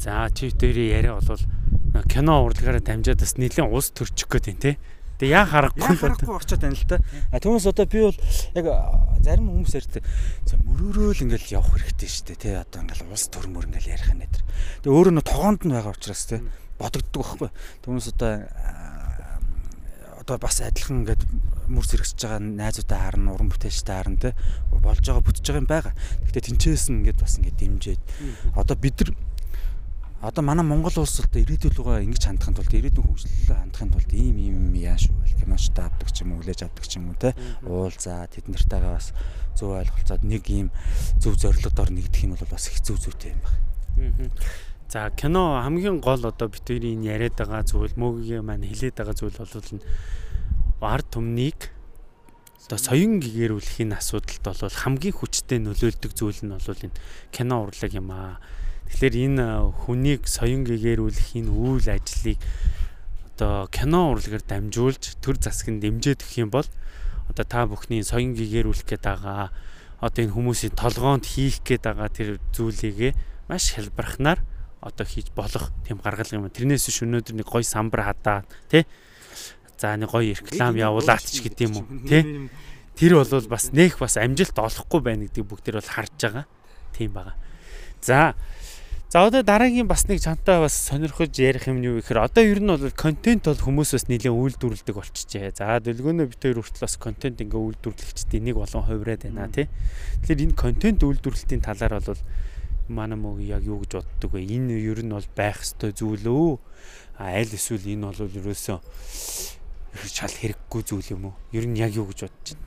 За 0.00 0.26
чи 0.34 0.50
дээрээ 0.50 0.96
яриа 0.96 1.20
бол 1.20 1.44
кино 2.08 2.42
урлагаараа 2.42 2.80
дамжаад 2.80 3.20
бас 3.20 3.36
нэлийн 3.36 3.68
ус 3.68 3.92
төрчих 3.92 4.26
гээд 4.32 4.46
байна 4.48 4.64
те. 4.64 4.72
Тэгээ 5.22 5.38
яа 5.38 5.46
харахгүй 5.46 5.94
харахгүй 6.02 6.34
очиод 6.34 6.66
байна 6.66 6.74
л 6.74 6.90
та. 6.90 6.98
А 7.30 7.38
түүнээс 7.38 7.70
одоо 7.70 7.86
би 7.86 8.02
бол 8.02 8.18
яг 8.58 8.66
зарим 9.22 9.54
хүмүүс 9.54 9.74
ярьдаг. 9.78 10.02
За 10.50 10.58
мөрөөрөөл 10.58 11.22
ингээл 11.30 11.62
явах 11.62 11.78
хэрэгтэй 11.78 12.10
шүү 12.10 12.26
дээ. 12.34 12.42
Тэ 12.42 12.50
одоо 12.58 12.82
ингээл 12.82 13.06
улс 13.06 13.30
төрмөр 13.30 13.70
ингээл 13.70 13.94
ярих 13.94 14.10
нь 14.10 14.18
нэтэр. 14.18 14.42
Тэгээ 14.82 14.90
өөрөө 14.98 15.14
нь 15.14 15.22
тогоонд 15.22 15.62
нь 15.62 15.74
байгаа 15.78 15.94
учраас 15.94 16.26
тэ 16.26 16.42
бодогддог 16.74 17.22
байхгүй. 17.22 17.50
Түүнээс 17.86 18.10
одоо 18.18 18.32
одоо 20.26 20.36
бас 20.42 20.58
адилхан 20.58 21.06
ингээд 21.06 21.22
мөр 21.70 21.86
зэрэгсэж 21.86 22.18
байгаа 22.18 22.42
найзуудаа 22.42 22.98
харна, 22.98 23.34
уран 23.34 23.50
бүтээлчтэй 23.50 23.94
харна 23.94 24.18
тэ 24.18 24.34
болж 24.82 25.06
байгаа 25.06 25.22
бүтэж 25.22 25.44
байгаа 25.46 25.62
юм 25.62 25.70
байгаа. 25.70 25.94
Гэхдээ 26.26 26.46
тэнцээс 26.50 26.84
нь 26.90 26.98
ингээд 27.06 27.22
бас 27.22 27.38
ингээд 27.38 27.58
дэмжиж 27.62 28.00
одоо 28.58 28.74
бид 28.74 28.98
нар 29.02 29.10
одоо 30.22 30.42
манай 30.44 30.64
Монгол 30.64 30.94
улс 31.02 31.18
одоо 31.18 31.42
ирээдүйн 31.42 31.74
руугаа 31.74 31.98
ингэж 32.06 32.30
хандахын 32.30 32.54
тулд 32.54 32.70
ирээдүйн 32.70 33.06
хөгжлөлөө 33.10 33.58
хандахын 33.58 33.90
тулд 33.90 34.10
ийм 34.14 34.36
ийм 34.38 34.70
яаш 34.78 35.10
үйл 35.10 35.34
киночтой 35.34 35.90
авдаг 35.90 36.14
ч 36.14 36.22
юм 36.22 36.38
уу 36.38 36.46
хүлээж 36.46 36.62
авдаг 36.62 36.86
ч 36.86 37.02
юм 37.02 37.10
уу 37.10 37.18
те? 37.18 37.34
Уул 37.66 37.90
за 37.98 38.30
тэд 38.30 38.46
нартайгаа 38.46 39.02
бас 39.02 39.10
зөв 39.58 39.74
ойлголцоод 39.74 40.22
нэг 40.22 40.46
ийм 40.46 40.70
зөв 41.18 41.34
зорилгодоор 41.42 41.90
нэгдэх 41.90 42.22
юм 42.22 42.38
бол 42.38 42.54
бас 42.54 42.70
их 42.70 42.78
зөв 42.86 43.02
зүйтэй 43.02 43.34
юм 43.34 43.42
байна. 43.42 44.30
За 44.86 45.10
кино 45.10 45.58
хамгийн 45.58 45.98
гол 45.98 46.22
одоо 46.22 46.46
битүүрийн 46.46 47.02
яриад 47.02 47.34
байгаа 47.34 47.66
зүйл 47.66 47.98
мөгийн 47.98 48.46
маань 48.46 48.62
хэлээд 48.62 49.02
байгаа 49.02 49.18
зүйл 49.18 49.34
бол 49.42 50.86
ард 50.86 51.06
түмнийг 51.10 51.74
одоо 52.70 52.78
соён 52.78 53.18
гэгэрүүлэхийн 53.18 53.90
асуудалд 53.90 54.44
бол 54.46 54.70
хамгийн 54.70 55.18
хүчтэй 55.18 55.58
нөлөөлдөг 55.58 56.12
зүйл 56.14 56.46
нь 56.46 56.54
бол 56.54 56.84
энэ 56.86 56.94
кино 57.34 57.66
урлаг 57.66 57.90
юм 57.90 58.14
аа 58.14 58.38
Тэгэхээр 58.90 59.14
энэ 59.30 59.46
хүнийг 59.86 60.26
соён 60.26 60.66
гэгэрүүлэх 60.66 61.28
энэ 61.38 61.50
үйл 61.50 61.86
ажлыг 61.86 62.38
одоо 63.36 63.66
кино 63.68 64.14
урлагаар 64.14 64.44
дамжуулж 64.46 65.18
төр 65.22 65.36
засаг 65.38 65.70
нь 65.74 65.82
дэмжиж 65.82 66.22
өгөх 66.22 66.38
юм 66.38 66.50
бол 66.50 66.68
одоо 67.30 67.44
та 67.44 67.66
бүхний 67.66 68.02
соён 68.02 68.34
гэгэрүүлэх 68.38 68.86
гээд 68.86 69.04
байгаа 69.06 69.50
одоо 70.02 70.20
энэ 70.26 70.34
хүмүүсийн 70.34 70.74
толгоонд 70.74 71.24
хийх 71.26 71.62
гээд 71.62 71.86
байгаа 71.86 72.08
тэр 72.10 72.42
зүйлийгээ 72.52 73.12
маш 73.46 73.74
хэлбархнаар 73.78 74.42
одоо 74.82 75.06
хийж 75.06 75.30
болох 75.30 75.70
тийм 75.86 76.02
гаргал 76.02 76.26
юм. 76.34 76.50
Тэрнээс 76.50 76.90
биш 76.90 77.06
өнөөдөр 77.06 77.38
нэг 77.38 77.46
гоё 77.46 77.62
самбар 77.62 78.10
хадаа 78.10 78.42
тий. 78.66 78.82
За 79.78 79.94
нэг 79.94 80.10
гоё 80.10 80.34
реклам 80.34 80.74
явуулаач 80.74 81.30
ч 81.30 81.46
гэдэм 81.46 81.70
юм 81.70 81.86
уу 81.86 81.86
тий. 82.02 82.50
Тэр 82.98 83.22
бол 83.22 83.46
бас 83.46 83.70
нэх 83.70 84.02
бас 84.02 84.18
амжилт 84.18 84.58
олохгүй 84.58 85.00
байна 85.00 85.30
гэдгийг 85.30 85.46
бүгд 85.46 85.64
тэр 85.70 85.78
бол 85.78 85.86
харж 85.86 86.18
байгаа. 86.18 86.44
Тийм 86.98 87.14
байгаа. 87.14 87.38
За 88.02 88.34
За 89.12 89.26
одоо 89.26 89.42
дараагийн 89.44 89.84
бас 89.84 90.08
нэг 90.08 90.24
чантай 90.24 90.56
бас 90.56 90.72
сонирхож 90.72 91.36
ярих 91.36 91.68
юм 91.68 91.84
юу 91.84 92.00
гэхээр 92.00 92.32
одоо 92.32 92.48
ер 92.48 92.64
нь 92.64 92.72
бол 92.72 92.88
контент 92.96 93.44
бол 93.44 93.60
хүмүүсээс 93.60 94.08
нэлээд 94.08 94.32
үйлдвэрлэдэг 94.32 94.96
болчихжээ. 94.96 95.52
За 95.52 95.76
дэлгөөнөө 95.84 96.32
бит 96.32 96.40
хоёр 96.40 96.64
хүртэл 96.64 96.80
бас 96.80 96.96
контент 96.96 97.44
ингээ 97.44 97.60
үйлдвэрлэгчдийн 97.60 98.40
нэг 98.48 98.56
болон 98.56 98.88
хувираад 98.88 99.28
байна 99.28 99.52
тий. 99.52 99.68
Тэгэхээр 100.24 100.44
энэ 100.48 100.56
контент 100.56 101.04
үйлдвэрлэлтийн 101.04 101.60
талаар 101.60 102.00
бол 102.00 102.24
манай 102.88 103.20
мөг 103.20 103.44
яг 103.44 103.68
юу 103.68 103.84
гэж 103.84 104.00
боддог 104.00 104.32
вэ? 104.32 104.48
Энэ 104.48 104.80
ер 104.80 105.04
нь 105.04 105.12
бол 105.12 105.28
байх 105.36 105.60
ёстой 105.60 105.92
зүйл 105.92 106.24
өө. 106.32 106.56
Аль 107.20 107.52
эсвэл 107.52 107.84
энэ 107.84 108.08
бол 108.08 108.16
ерөөсөө 108.16 108.80
шал 110.08 110.34
хэрэггүй 110.40 110.82
зүйл 110.88 111.20
юм 111.20 111.28
уу? 111.28 111.36
Ер 111.52 111.68
нь 111.68 111.76
яг 111.76 111.92
юу 111.92 112.08
гэж 112.08 112.32
бодож 112.32 112.56
байна? 112.56 112.64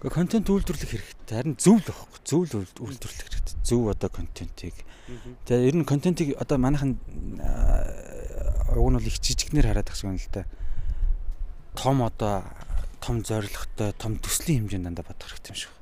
Гэхдээ 0.00 0.16
контент 0.16 0.48
үйлдвэрлэх 0.48 0.88
хэрэгтэй. 0.88 1.36
Харин 1.36 1.60
зөв 1.60 1.84
л 1.84 1.84
байхгүй. 1.84 2.20
Зөв 2.24 2.40
л 2.48 2.64
үйлдвэрлэх 2.64 3.28
хэрэгтэй. 3.28 3.60
Зөв 3.60 3.92
одоо 3.92 4.08
контентийг. 4.08 4.88
Тэгээ 5.46 5.68
ер 5.68 5.76
нь 5.76 5.84
контентийг 5.84 6.36
одоо 6.38 6.58
манайхан 6.58 6.98
уг 8.76 8.88
нь 8.90 8.96
бол 8.98 9.08
их 9.08 9.18
жижигнэр 9.18 9.66
хараад 9.70 9.90
байгаа 9.90 10.10
юм 10.10 10.18
л 10.18 10.28
да. 10.32 10.44
Том 11.74 12.02
одоо 12.02 12.44
том 13.00 13.24
зорилготой, 13.24 13.92
том 13.96 14.18
төслийн 14.18 14.66
хэмжээнд 14.66 14.86
дандаа 14.90 15.04
бодох 15.08 15.28
хэрэгтэй 15.30 15.52
юм 15.52 15.58
шиг. 15.58 15.72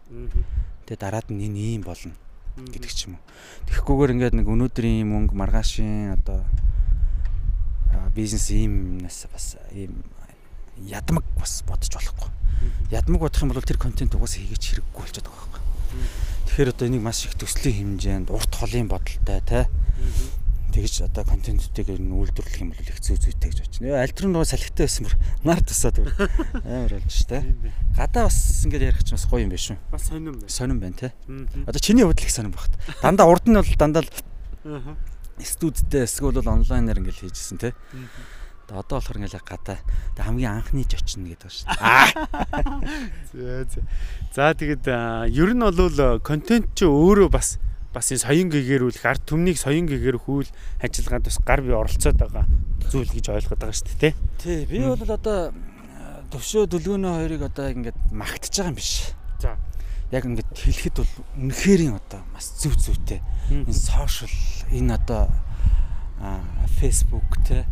Тэгээ 0.86 1.00
дараад 1.00 1.28
нь 1.28 1.44
энэ 1.44 1.78
ийм 1.78 1.82
болно 1.84 2.14
гэдэг 2.56 2.92
ч 2.92 3.08
юм 3.10 3.18
уу. 3.18 3.24
Тэгэхгүйгээр 3.68 4.14
ингээд 4.14 4.34
нэг 4.38 4.46
өнөөдрийн 4.48 5.06
мөнгө 5.06 5.34
маргаашийн 5.36 6.16
одоо 6.16 6.42
бизнес 8.14 8.50
иймнээс 8.50 9.28
бас 9.30 9.58
ийм 9.70 10.02
ядмаг 10.78 11.26
бас 11.38 11.62
бодож 11.66 11.92
болохгүй 11.92 12.30
ядмаг 12.90 13.20
бодох 13.20 13.42
юм 13.42 13.52
бол 13.52 13.62
тэр 13.62 13.78
контент 13.78 14.14
угаасаа 14.14 14.42
хийгээч 14.42 14.64
хэрэггүй 14.82 14.98
болчиход 14.98 15.28
байгаа. 15.28 15.57
Тэгэхээр 16.58 16.74
одоо 16.74 16.88
энийг 16.90 17.06
маш 17.06 17.22
их 17.22 17.38
төслийн 17.38 18.02
хэмжээнд 18.02 18.34
урт 18.34 18.50
холын 18.50 18.90
бодолтой 18.90 19.38
те 19.46 19.70
тэгж 20.74 21.06
одоо 21.06 21.22
контентуудыг 21.22 21.86
нь 21.86 22.10
үйлдвэрлэх 22.10 22.58
юм 22.58 22.74
бол 22.74 22.82
их 22.82 22.98
зүй 22.98 23.14
зүйтэй 23.14 23.54
гэж 23.54 23.62
бодчихно. 23.62 23.94
Аль 23.94 24.10
тэр 24.10 24.26
нөгөө 24.26 24.42
салхитай 24.42 24.90
байсан 24.90 25.06
бүр 25.06 25.14
нар 25.46 25.62
тусаад 25.62 26.02
амар 26.66 26.98
болж 26.98 27.14
ш 27.14 27.30
те. 27.30 27.46
Гадаа 27.94 28.26
бас 28.26 28.66
ингэж 28.66 28.82
ярих 28.90 29.06
ч 29.06 29.14
бас 29.14 29.30
гоё 29.30 29.46
юм 29.46 29.54
байна 29.54 29.62
шүү. 29.70 29.78
Бас 29.86 30.02
сонирн 30.10 30.34
байна. 30.34 30.50
Сонирн 30.50 30.80
байна 30.82 30.98
те. 30.98 31.08
Одоо 31.62 31.78
чиний 31.78 32.02
хувьд 32.02 32.18
л 32.18 32.26
их 32.26 32.34
сонирн 32.34 32.50
багт. 32.58 32.74
Дандаа 33.06 33.30
урд 33.30 33.46
нь 33.46 33.54
бол 33.54 33.78
дандаа 33.78 34.02
л 34.02 34.10
студидтэй 35.38 36.10
эсвэл 36.10 36.42
онлайнаар 36.42 36.98
ингэж 36.98 37.22
хийжсэн 37.22 37.62
те. 38.68 38.76
Одоо 38.76 39.00
болохоор 39.00 39.18
ингээл 39.24 39.40
гадаа 39.48 39.78
хамгийн 40.20 40.60
анхны 40.60 40.84
ч 40.84 41.00
очино 41.00 41.32
гэдэг 41.32 41.48
шүү 41.48 41.66
дээ. 41.72 43.64
За 44.36 44.52
за 44.52 44.54
тэгэд 44.54 44.84
ер 45.32 45.50
нь 45.56 45.64
бол 45.64 46.20
контент 46.20 46.76
чи 46.76 46.84
өөрөө 46.84 47.32
бас 47.32 47.56
бас 47.92 48.12
энэ 48.12 48.22
соён 48.22 48.48
гэгэрүүлэх 48.52 49.04
ард 49.08 49.24
түмнийг 49.24 49.56
соён 49.56 49.88
гэгэрэх 49.88 50.28
үйл 50.28 50.50
ажиллагаанд 50.84 51.26
бас 51.26 51.38
гар 51.40 51.60
бие 51.64 51.74
оролцоод 51.74 52.20
байгаа 52.20 52.44
зүйл 52.92 53.08
гэж 53.08 53.26
ойлгоод 53.32 53.58
байгаа 53.58 53.74
шүү 53.74 53.96
дээ 53.96 54.14
тий. 54.36 54.60
Би 54.68 54.84
бол 54.84 55.00
одоо 55.00 55.56
төвшөө 56.28 56.68
дөлгөөнөө 56.68 57.12
хоёрыг 57.24 57.42
одоо 57.48 57.66
ингээд 57.72 57.98
магтаж 58.12 58.52
байгаа 58.52 58.70
юм 58.70 58.76
биш. 58.76 59.16
За 59.40 59.56
яг 60.12 60.24
ингээд 60.24 60.52
хэлэхэд 60.52 60.96
бол 61.00 61.12
үнэхэрийн 61.40 61.96
одоо 61.96 62.20
маш 62.32 62.52
зөв 62.60 62.76
зөвтэй 62.76 63.20
энэ 63.48 63.72
сошиал 63.72 64.36
энэ 64.72 64.94
одоо 65.00 65.32
Facebook 66.80 67.28
те 67.48 67.64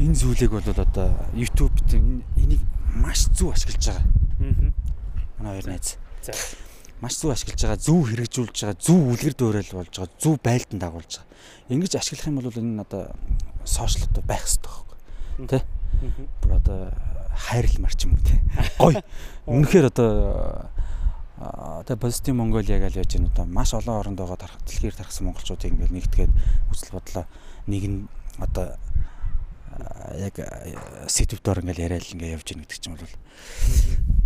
энэ 0.00 0.16
зүйлийг 0.16 0.50
бол 0.50 0.64
одоо 0.64 1.12
YouTube 1.36 1.76
энийг 2.36 2.62
маш 2.96 3.28
зөв 3.36 3.52
ашиглаж 3.52 3.84
байгаа. 3.84 4.04
Аа. 4.40 4.72
Манай 5.38 5.52
хоёр 5.60 5.66
найз. 5.68 5.96
За. 6.24 6.32
Маш 7.00 7.20
зөв 7.20 7.30
ашиглаж 7.30 7.60
байгаа, 7.60 7.76
зөв 7.76 8.08
хэрэгжүүлж 8.08 8.56
байгаа, 8.64 8.80
зөв 8.80 8.98
үлгэр 9.12 9.34
дуурайл 9.36 9.72
болж 9.76 9.92
байгаа, 9.92 10.16
зөв 10.16 10.34
байлдан 10.40 10.78
дагуулж 10.80 11.12
байгаа. 11.20 11.28
Ингэж 11.68 11.92
ашиглах 11.96 12.26
юм 12.26 12.40
бол 12.40 12.56
энэ 12.56 12.80
одоо 12.80 13.02
сошиал 13.64 14.08
одоо 14.08 14.24
байх 14.24 14.44
хэрэгтэй 14.44 14.64
байхгүй. 14.64 14.96
Тэ? 15.48 15.58
Бүр 16.40 16.52
одоо 16.56 16.80
хайрламар 17.36 17.94
ч 17.94 18.08
юм 18.08 18.16
те. 18.24 18.40
Гой. 18.80 18.96
Үнэхээр 19.46 19.86
одоо 19.92 20.70
одоо 21.40 21.96
позитив 21.96 22.36
Монголиа 22.36 22.80
гэж 22.80 23.00
яаж 23.00 23.16
энэ 23.16 23.32
одоо 23.32 23.44
маш 23.48 23.72
олон 23.72 23.96
оронд 23.96 24.18
байгаа 24.20 24.36
тарах 24.36 24.60
дэлхийр 24.64 24.92
тархсан 24.92 25.28
монголчуудыг 25.28 25.72
ингээл 25.72 25.96
нэгтгээд 25.96 26.32
үзэл 26.68 26.92
бодлоо 26.92 27.24
нэг 27.64 27.82
нь 27.88 27.98
одоо 28.36 28.76
яг 30.18 30.34
сэтвдор 31.06 31.62
ингээл 31.62 31.84
яриад 31.86 32.06
ингээ 32.12 32.34
явж 32.36 32.46
гин 32.52 32.62
гэдэг 32.64 32.78
чинь 32.80 32.96
бол 32.96 33.14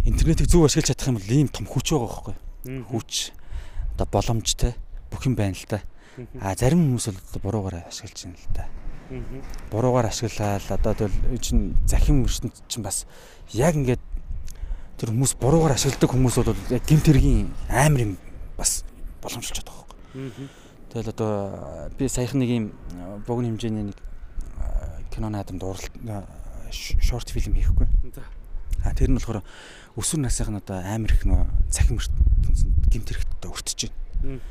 интернетийг 0.04 0.48
зөв 0.48 0.64
ашиглаж 0.66 0.92
чадах 0.92 1.08
юм 1.08 1.18
бол 1.18 1.30
ийм 1.30 1.48
том 1.48 1.66
хүч 1.66 1.86
байгаа 1.94 2.08
байхгүй 2.10 2.34
хүч 2.90 3.12
одоо 3.94 4.06
боломжтой 4.10 4.72
бүх 5.10 5.26
юм 5.26 5.34
байна 5.34 5.54
л 5.54 5.66
да 5.68 5.80
а 6.40 6.54
зарим 6.54 6.82
хүмүүс 6.82 7.10
бол 7.10 7.42
буруугаар 7.42 7.86
ашиглаж 7.88 8.18
байна 8.24 8.38
л 8.38 8.50
да 8.54 8.64
буруугаар 9.70 10.06
ашиглаад 10.08 10.64
одоо 10.70 10.94
тэгэл 10.94 11.38
чинь 11.40 11.76
захим 11.86 12.24
өршөнд 12.24 12.54
чинь 12.68 12.84
бас 12.84 13.06
яг 13.52 13.74
ингээд 13.76 14.00
тэр 14.98 15.10
хүмүүс 15.12 15.36
буруугаар 15.36 15.74
ашигладаг 15.76 16.10
хүмүүс 16.10 16.36
бол 16.40 16.56
яг 16.70 16.82
гимт 16.86 17.06
хэргийн 17.06 17.50
амар 17.68 18.00
юм 18.00 18.12
бас 18.56 18.84
боломжлж 19.20 19.60
байгаа 19.60 19.84
байхгүй. 20.14 20.48
Тэгэл 20.94 21.12
одоо 21.12 21.90
би 21.98 22.08
саяхан 22.08 22.40
нэг 22.40 22.50
юм 22.50 22.66
богино 23.26 23.52
хэмжээний 23.52 23.90
нэг 23.90 23.98
кино 25.14 25.30
наадамд 25.30 25.62
уралд 25.62 25.94
шорт 26.74 27.30
фильм 27.30 27.54
хийхгүй. 27.54 27.86
А 28.82 28.92
тэр 28.92 29.14
нь 29.14 29.16
болохоор 29.16 29.46
өсвөр 29.94 30.20
насынх 30.26 30.50
нь 30.50 30.58
одоо 30.58 30.82
амар 30.82 31.14
их 31.14 31.22
нөө 31.22 31.46
цахим 31.70 32.02
гимт 32.90 33.08
хэрэгтээ 33.14 33.50
өртөж 33.50 33.80
байна. 33.86 34.42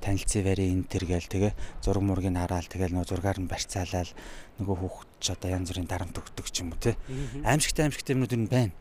Танилцээ 0.00 0.42
барь 0.46 0.62
энэ 0.64 0.88
тэр 0.88 1.04
гээл 1.04 1.28
тэгээ 1.28 1.52
зураг 1.84 2.02
мургийг 2.02 2.32
хараал 2.32 2.64
тэгэл 2.64 2.96
нөө 2.96 3.04
зургаар 3.04 3.38
нь 3.38 3.50
барьцаалал 3.50 4.10
нөгөө 4.58 4.76
хүүхд 4.80 5.08
ч 5.20 5.26
одоо 5.34 5.50
янз 5.52 5.68
бүрийн 5.68 5.90
дарамт 5.90 6.16
өгдөг 6.16 6.46
ч 6.48 6.64
юм 6.64 6.72
уу 6.72 6.80
те. 6.80 6.96
Аимшигтай 7.44 7.90
аимшигтай 7.90 8.14
юмнууд 8.16 8.34
энэ 8.34 8.48
байна. 8.48 8.72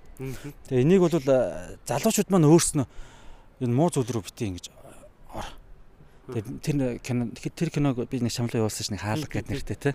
Тэгээ 0.69 0.85
энийг 0.85 1.01
бол 1.01 1.13
залуучууд 1.17 2.29
маань 2.29 2.49
өөрснөө 2.49 2.85
энэ 3.65 3.73
муу 3.73 3.89
зүйл 3.89 4.13
рүү 4.13 4.29
битээ 4.29 4.49
ингэж 4.53 4.65
тэр 6.27 6.99
кино 6.99 7.31
тэр 7.31 7.69
киног 7.71 8.03
би 8.09 8.19
нэг 8.19 8.31
шамлаа 8.35 8.67
явуулсан 8.67 8.83
ш 8.83 8.89
нэг 8.91 9.01
хаалга 9.01 9.31
гэдэг 9.31 9.51
нэртэй 9.51 9.77
те. 9.79 9.91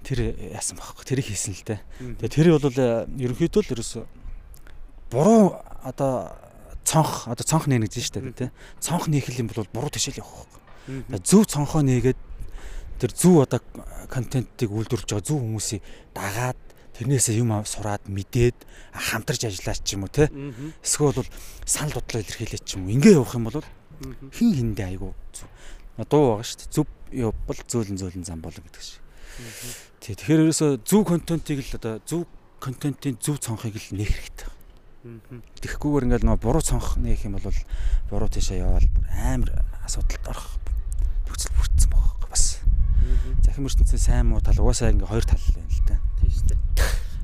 Тэр 0.00 0.32
яасан 0.52 0.80
бохоо. 0.80 1.04
Тэрийг 1.04 1.28
хийсэн 1.28 1.52
л 1.52 1.64
те. 1.64 1.80
Тэгээ 2.00 2.32
тэр 2.32 2.48
бол 2.56 2.72
ерөнхийдөө 3.20 3.62
л 3.68 3.72
ерөөсө 3.76 4.00
буруу 5.12 5.60
одоо 5.84 6.32
цонх 6.84 7.28
одоо 7.28 7.44
цонх 7.44 7.68
нээгдэж 7.68 8.04
штэ 8.08 8.20
те. 8.32 8.50
Цонх 8.80 9.12
нэхэл 9.12 9.44
юм 9.44 9.52
бол 9.52 9.68
буруу 9.72 9.92
тишэл 9.92 10.24
явах. 10.24 10.48
Зөв 11.20 11.44
цонхоо 11.44 11.82
нээгээд 11.82 12.20
тэр 13.02 13.10
зөв 13.12 13.42
одоо 13.44 13.60
контентыг 14.08 14.70
үйлдвэрлэж 14.70 15.10
байгаа 15.12 15.26
зөв 15.26 15.38
хүмүүсийг 15.42 15.82
дагаад 16.14 16.56
тэрнээсээ 16.96 17.42
юм 17.44 17.52
сураад 17.66 18.08
мэдээд 18.08 18.56
хамтарч 18.94 19.44
ажиллаач 19.44 19.84
ч 19.84 20.00
юм 20.00 20.08
уу 20.08 20.12
те. 20.14 20.30
Эсвэл 20.80 21.12
бол 21.12 21.28
санал 21.66 22.00
бодлоо 22.00 22.22
илэрхийлээ 22.24 22.62
ч 22.64 22.80
юм 22.80 22.88
уу. 22.88 22.94
Ингээ 22.96 23.18
явах 23.20 23.36
юм 23.36 23.50
бол 23.50 23.60
хин 24.32 24.50
хиндэ 24.54 24.84
айгу 24.84 25.14
дуу 26.04 26.36
байгаа 26.36 26.44
шүү 26.44 26.58
дээ. 26.60 26.72
Зөв 26.76 26.86
явбал 27.12 27.60
зөөлөн 27.64 27.96
зөөлөн 27.96 28.24
зам 28.28 28.44
болно 28.44 28.60
гэдэг 28.60 28.84
шиг. 28.84 29.00
Тий. 30.00 30.12
Тэгэхээр 30.12 30.44
ерөөсөө 30.44 30.70
зөв 30.84 31.02
контентийг 31.08 31.64
л 31.64 31.76
одоо 31.80 31.94
зөв 32.04 32.28
контентын 32.60 33.16
зөв 33.16 33.40
цонхыг 33.40 33.80
л 33.80 33.96
нээх 33.96 34.12
хэрэгтэй. 34.12 34.48
Тэгэхгүйгээр 35.64 36.06
ингээл 36.10 36.26
нөгөө 36.28 36.42
буруу 36.44 36.60
цонх 36.60 37.00
нээх 37.00 37.24
юм 37.24 37.40
бол 37.40 37.58
буруу 38.12 38.28
тийшээ 38.28 38.60
явбал 38.60 38.84
амар 39.16 39.64
асуудалд 39.88 40.26
орох 40.28 40.48
нөхцөл 41.30 41.56
бүрдсэн 41.56 41.90
байгаа 41.94 42.28
бас. 42.28 42.44
Захим 43.40 43.70
ертөнцийн 43.70 44.02
сайн 44.02 44.26
муу 44.28 44.44
тал 44.44 44.60
угаасаа 44.60 44.92
ингээ 44.92 45.08
хоёр 45.08 45.24
тал 45.24 45.40
байна 45.54 45.70
л 45.70 45.84
да. 45.88 45.96
Тийм 46.20 46.28
шүү 46.28 46.46
дээ. 46.50 46.60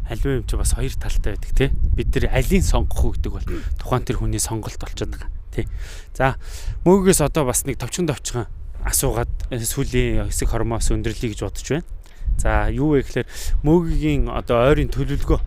Аливаа 0.08 0.36
юм 0.40 0.46
чи 0.46 0.56
бас 0.56 0.72
хоёр 0.72 0.94
талтай 0.96 1.36
байдаг 1.36 1.52
тий. 1.58 1.68
Бид 1.92 2.08
нар 2.14 2.24
алийг 2.32 2.62
сонгох 2.64 3.04
уу 3.04 3.12
гэдэг 3.18 3.32
бол 3.34 3.46
тухайн 3.82 4.04
тэр 4.06 4.16
хүний 4.22 4.40
сонголт 4.40 4.78
болчиход 4.78 5.12
байгаа. 5.12 5.41
Тий. 5.52 5.68
За 6.16 6.34
мөгөөс 6.88 7.20
одоо 7.22 7.44
бас 7.44 7.64
нэг 7.68 7.76
товчхон 7.78 8.08
товчхон 8.08 8.48
асуугаад 8.82 9.30
сүлийн 9.52 10.26
хэсэг 10.26 10.48
хормоос 10.48 10.90
өндөрлөе 10.90 11.36
гэж 11.36 11.40
бодож 11.44 11.68
байна. 11.68 11.86
За 12.40 12.72
юу 12.72 12.96
вэ 12.96 13.04
гэхээр 13.04 13.28
мөгийн 13.62 14.32
одоо 14.32 14.64
ойрын 14.72 14.90
төлөвлөгөө 14.90 15.40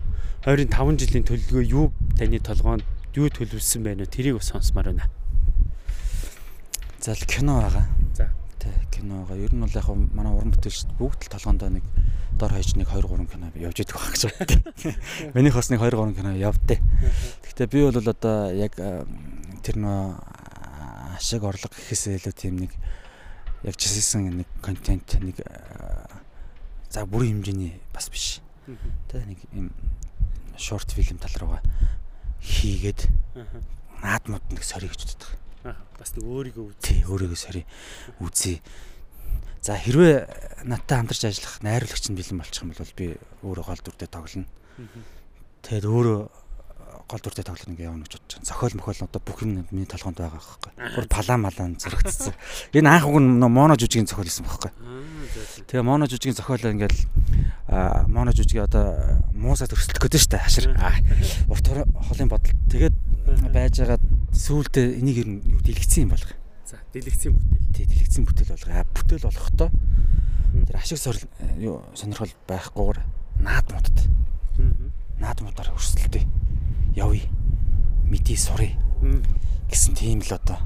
ойрын 0.46 0.70
5 0.70 1.02
жилийн 1.02 1.26
төлөвлөгөө 1.26 1.64
юу 1.66 1.90
таны 2.16 2.38
толгоонд 2.38 2.86
юу 3.18 3.28
төлөвлөсөн 3.28 3.82
байна 3.82 4.06
вэ? 4.06 4.14
Тэрийг 4.14 4.38
бас 4.38 4.54
сонсомоор 4.54 4.94
байна. 4.94 5.10
За 7.02 7.18
кино 7.18 7.60
байгаа. 7.60 7.86
За. 8.14 8.30
Тэ 8.62 8.70
кино 8.94 9.26
байгаа. 9.26 9.42
Ер 9.42 9.52
нь 9.52 9.60
бол 9.60 9.74
яг 9.74 9.88
манай 10.14 10.32
уран 10.32 10.54
бүтээлч 10.54 10.94
бүгд 10.96 11.26
л 11.26 11.32
толгоондоо 11.34 11.70
нэг 11.74 11.84
дор 12.38 12.54
хаяж 12.54 12.76
нэг 12.78 12.88
2 12.88 13.02
3 13.02 13.26
кино 13.26 13.50
явж 13.58 13.82
идэх 13.82 13.98
байх 13.98 14.14
гэж 14.14 14.22
байна. 14.30 14.94
Минийх 15.34 15.54
бас 15.58 15.70
нэг 15.70 15.80
2 15.82 15.90
3 15.92 16.14
кино 16.14 16.30
явдээ. 16.36 16.80
Гэхдээ 17.42 17.66
би 17.66 17.80
бол 17.90 17.98
одоо 17.98 18.54
яг 18.54 18.78
тэр 19.66 19.82
нөө 19.82 20.02
ашиг 21.18 21.42
орлого 21.42 21.74
гэхээсээ 21.74 22.22
илүү 22.22 22.34
тийм 22.38 22.54
нэг 22.62 22.72
яг 23.66 23.74
жишээсэн 23.74 24.30
нэг 24.46 24.48
контент 24.62 25.18
нэг 25.18 25.42
за 26.90 27.02
бүрийн 27.02 27.42
хэмжээний 27.42 27.82
бас 27.90 28.06
биш. 28.06 28.38
Тэ 29.10 29.26
нэг 29.26 29.42
юм 29.50 29.74
шорт 30.54 30.94
фильм 30.94 31.18
тал 31.18 31.34
руугаа 31.34 31.60
хийгээд 32.38 33.10
наадмууд 34.02 34.44
нэг 34.54 34.62
сорий 34.62 34.86
гэж 34.86 35.02
боддог. 35.02 35.30
Бас 35.98 36.14
нэг 36.14 36.24
өөрийгөө 36.30 36.64
үз. 36.70 36.76
Тий, 36.78 37.02
өөрийгөө 37.02 37.36
сорий 37.36 37.66
үзье. 38.22 38.62
За 39.66 39.74
хэрвээ 39.74 40.62
надтай 40.62 41.02
хамтарч 41.02 41.26
ажиллах 41.26 41.58
найруулагч 41.66 42.06
нь 42.06 42.14
бэлэн 42.14 42.38
болчих 42.38 42.62
юм 42.62 42.70
бол 42.70 42.94
би 42.94 43.18
өөрөө 43.42 43.64
гол 43.66 43.82
дүрдээ 43.82 44.10
тоглоно. 44.14 44.46
Тэгээд 45.66 45.90
өөрөө 45.90 46.20
гол 47.06 47.22
дүртэй 47.22 47.46
тоглох 47.46 47.70
нэг 47.70 47.78
явна 47.78 48.02
гэж 48.02 48.18
бодож 48.18 48.34
байна. 48.34 48.50
Зохиол 48.50 48.74
мохол 48.82 48.98
одоо 48.98 49.22
бүх 49.22 49.38
юм 49.46 49.62
миний 49.70 49.86
толгоонд 49.86 50.18
байгаа 50.18 50.42
байхгүй. 50.42 50.72
Гур 50.74 51.06
палаа 51.06 51.38
малаан 51.38 51.78
зөрөгцсөн. 51.78 52.34
Энэ 52.74 52.90
анх 52.90 53.06
уг 53.06 53.22
нь 53.22 53.38
моно 53.46 53.78
жүжигийн 53.78 54.10
зохиол 54.10 54.26
хийсэн 54.26 54.42
байхгүй. 54.42 54.70
Тэгээ 55.70 55.86
моно 55.86 56.10
жүжигийн 56.10 56.34
зохиолоо 56.34 56.74
ингээл 56.74 56.98
моно 58.10 58.34
жүжигийн 58.34 58.66
одоо 58.66 59.22
муусаа 59.38 59.70
төрслөх 59.70 60.02
гэдэг 60.02 60.18
дээ 60.18 60.42
хашир. 60.42 60.66
Урт 61.46 61.66
холын 62.10 62.26
бодол. 62.26 62.58
Тэгээд 62.74 62.94
байж 63.54 63.78
байгаа 63.86 64.02
сүүлдээ 64.34 64.98
энийг 64.98 65.16
ер 65.22 65.28
нь 65.30 65.38
юу 65.46 65.62
дэлгэцсэн 65.62 66.10
юм 66.10 66.10
болгоо. 66.10 66.34
За 66.66 66.82
дэлгэцсэн 66.90 67.38
бүтээл. 67.38 67.70
Тий 67.70 67.86
дэлгэцсэн 67.86 68.26
бүтээл 68.26 68.50
болгоо. 68.50 68.82
Бүтээл 68.98 69.26
болохдоо 69.30 69.70
тэр 70.66 70.74
ашиг 70.74 70.98
сорил 70.98 71.22
юу 71.62 71.86
сонирхол 71.94 72.34
байхгүйгээр 72.50 72.98
наадмуудад. 73.46 73.98
Наадмуудаар 75.22 75.70
өрсөлдөе 75.70 76.26
явъя. 76.96 77.28
Мэдээ 78.08 78.38
сурыг 78.40 78.72
гэсэн 79.70 79.94
тийм 79.94 80.20
л 80.24 80.32
одоо 80.32 80.58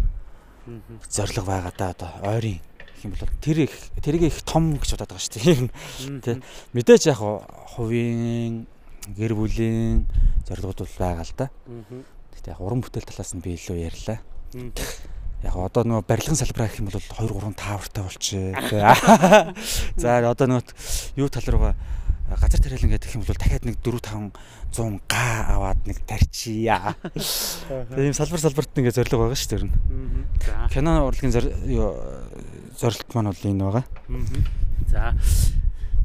зориг 1.10 1.42
байгаа 1.44 1.72
да 1.76 1.90
одоо 1.90 2.10
ойрын 2.22 2.60
юм 3.02 3.10
бол 3.16 3.28
тэр 3.40 3.64
их 3.66 3.74
тэрийг 4.04 4.28
их 4.28 4.42
том 4.44 4.76
гэж 4.76 4.94
бодоод 4.94 5.16
байгаа 5.16 5.24
шүү 5.24 5.34
дээ. 5.40 5.70
Тэ 6.20 6.40
мэдээж 6.76 7.02
яг 7.10 7.20
хувийн 7.74 8.68
гэр 9.16 9.32
бүлийн 9.34 10.06
зорилгод 10.46 10.84
бол 10.84 10.98
байгаа 11.00 11.24
л 11.24 11.34
да. 11.36 11.46
Гэхдээ 12.36 12.52
яг 12.54 12.60
уран 12.60 12.84
бүтээл 12.84 13.08
талаас 13.08 13.32
нь 13.34 13.42
би 13.42 13.56
илүү 13.56 13.76
ярьлаа. 13.88 14.20
Яг 15.40 15.56
одоо 15.56 15.82
нөгөө 15.88 16.04
барилгын 16.04 16.36
салбараа 16.36 16.68
гэх 16.68 16.84
юм 16.84 16.92
бол 16.92 17.00
2 17.00 17.32
3 17.32 17.56
таавартай 17.56 18.02
болчих. 18.04 18.52
За 19.96 20.20
одоо 20.20 20.46
нөгөө 20.46 21.16
юу 21.16 21.28
тал 21.32 21.48
руугаа 21.48 21.74
газар 22.38 22.60
тариалан 22.62 22.90
гэдэг 22.94 23.14
юм 23.16 23.24
бол 23.26 23.34
дахиад 23.34 23.64
нэг 23.66 23.76
4 23.82 23.98
5 23.98 24.30
100 24.70 25.00
га 25.10 25.26
аваад 25.56 25.80
нэг 25.86 25.98
тарчия. 26.06 26.94
Тийм 27.96 28.14
салбар 28.14 28.40
салбарт 28.40 28.78
ингээ 28.78 28.94
зориг 28.94 29.18
байгаа 29.18 29.34
шүү 29.34 29.50
дээ. 29.58 29.72
За. 30.46 30.68
Кино 30.70 31.10
урлагийн 31.10 31.34
зорилт 31.34 33.10
маань 33.14 33.32
бол 33.34 33.50
энэ 33.50 33.64
байгаа. 33.66 33.84
За. 34.86 35.14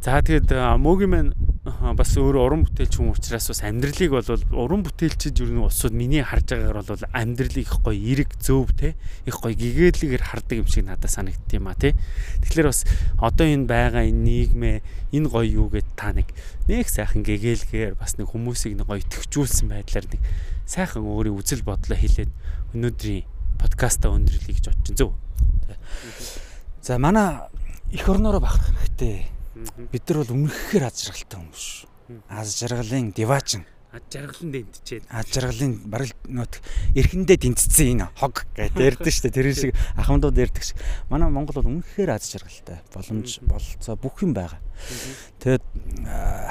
За 0.02 0.22
тэгээд 0.22 0.50
мөгийн 0.82 1.10
маань 1.14 1.32
бас 1.66 2.14
өөр 2.14 2.38
уран 2.38 2.62
бүтээлч 2.62 2.94
хүн 3.02 3.10
учраас 3.10 3.50
бас 3.50 3.62
амьдралыг 3.66 4.14
бол 4.14 4.30
уран 4.54 4.86
бүтээлчид 4.86 5.42
ер 5.42 5.50
нь 5.50 5.66
улсууд 5.66 5.98
миний 5.98 6.22
харж 6.22 6.54
байгаагаар 6.54 6.86
бол 6.86 7.10
амьдралыг 7.10 7.66
их 7.66 7.82
гоё 7.82 7.98
эрэг 7.98 8.38
зөөв 8.38 8.70
те 8.78 8.94
их 9.26 9.42
гоё 9.42 9.58
гэгээлэгээр 9.58 10.22
хардаг 10.22 10.62
юм 10.62 10.70
шиг 10.70 10.86
надад 10.86 11.10
санагдт 11.10 11.50
юм 11.58 11.66
а 11.66 11.74
те. 11.74 11.98
Тэгэхээр 12.46 12.70
бас 12.70 12.86
одоо 13.18 13.50
энэ 13.50 13.66
байгаа 13.66 14.06
энэ 14.06 14.22
нийгмээ 14.30 14.78
энэ 15.18 15.26
гоё 15.26 15.66
юу 15.66 15.68
гэд 15.74 15.90
та 15.98 16.14
нэг 16.14 16.30
нэг 16.70 16.86
сайхан 16.86 17.26
гэгээлгээр 17.26 17.98
бас 17.98 18.22
нэг 18.22 18.30
хүмүүсийг 18.30 18.78
нэг 18.78 18.86
гоё 18.86 19.02
төвчүүлсэн 19.02 19.66
байдлаар 19.66 20.06
нэг 20.06 20.22
сайхан 20.70 21.02
өөрийн 21.02 21.34
үзэл 21.34 21.66
бодлоо 21.66 21.98
хэлээд 21.98 22.30
өнөөдрийн 22.78 23.26
подкаста 23.58 24.14
өндөрлөе 24.14 24.54
гэж 24.54 24.66
бодчих. 24.70 24.94
Зөв. 25.02 25.18
За 26.86 27.02
манай 27.02 27.50
эх 27.90 28.06
орноороо 28.06 28.46
бахах 28.46 28.70
хэрэгтэй 28.70 29.34
Бид 29.56 30.04
нар 30.10 30.18
бол 30.24 30.36
үнэхээр 30.36 30.84
аз 30.84 31.08
жаргалтай 31.08 31.40
хүмүүс 31.40 31.64
шүү. 31.64 31.90
Аз 32.28 32.60
жаргалын 32.60 33.12
диваачин. 33.16 33.64
Аз 33.96 34.04
жаргалын 34.12 34.52
дэнтчээд. 34.52 35.04
Аз 35.08 35.32
жаргалын 35.32 35.74
бараг 35.88 36.12
нөт 36.28 36.60
эрхэндээ 37.00 37.40
дэнтцсэн 37.40 37.96
энэ 37.96 38.12
хог 38.20 38.44
гэдэг 38.52 39.00
ярьдэн 39.00 39.08
шүү 39.16 39.24
дээ. 39.32 39.38
Тэр 39.40 39.48
шиг 39.56 39.72
ахмадууд 39.96 40.36
ярьдаг 40.36 40.64
шиг. 40.68 40.76
Манай 41.08 41.32
Монгол 41.32 41.64
бол 41.64 41.72
үнэхээр 41.72 42.12
аз 42.12 42.28
жаргалтай. 42.28 42.84
Боломж 42.92 43.40
болцоо 43.48 43.96
бүх 43.96 44.20
юм 44.28 44.36
байгаа. 44.36 44.60
Тэгээд 45.40 45.64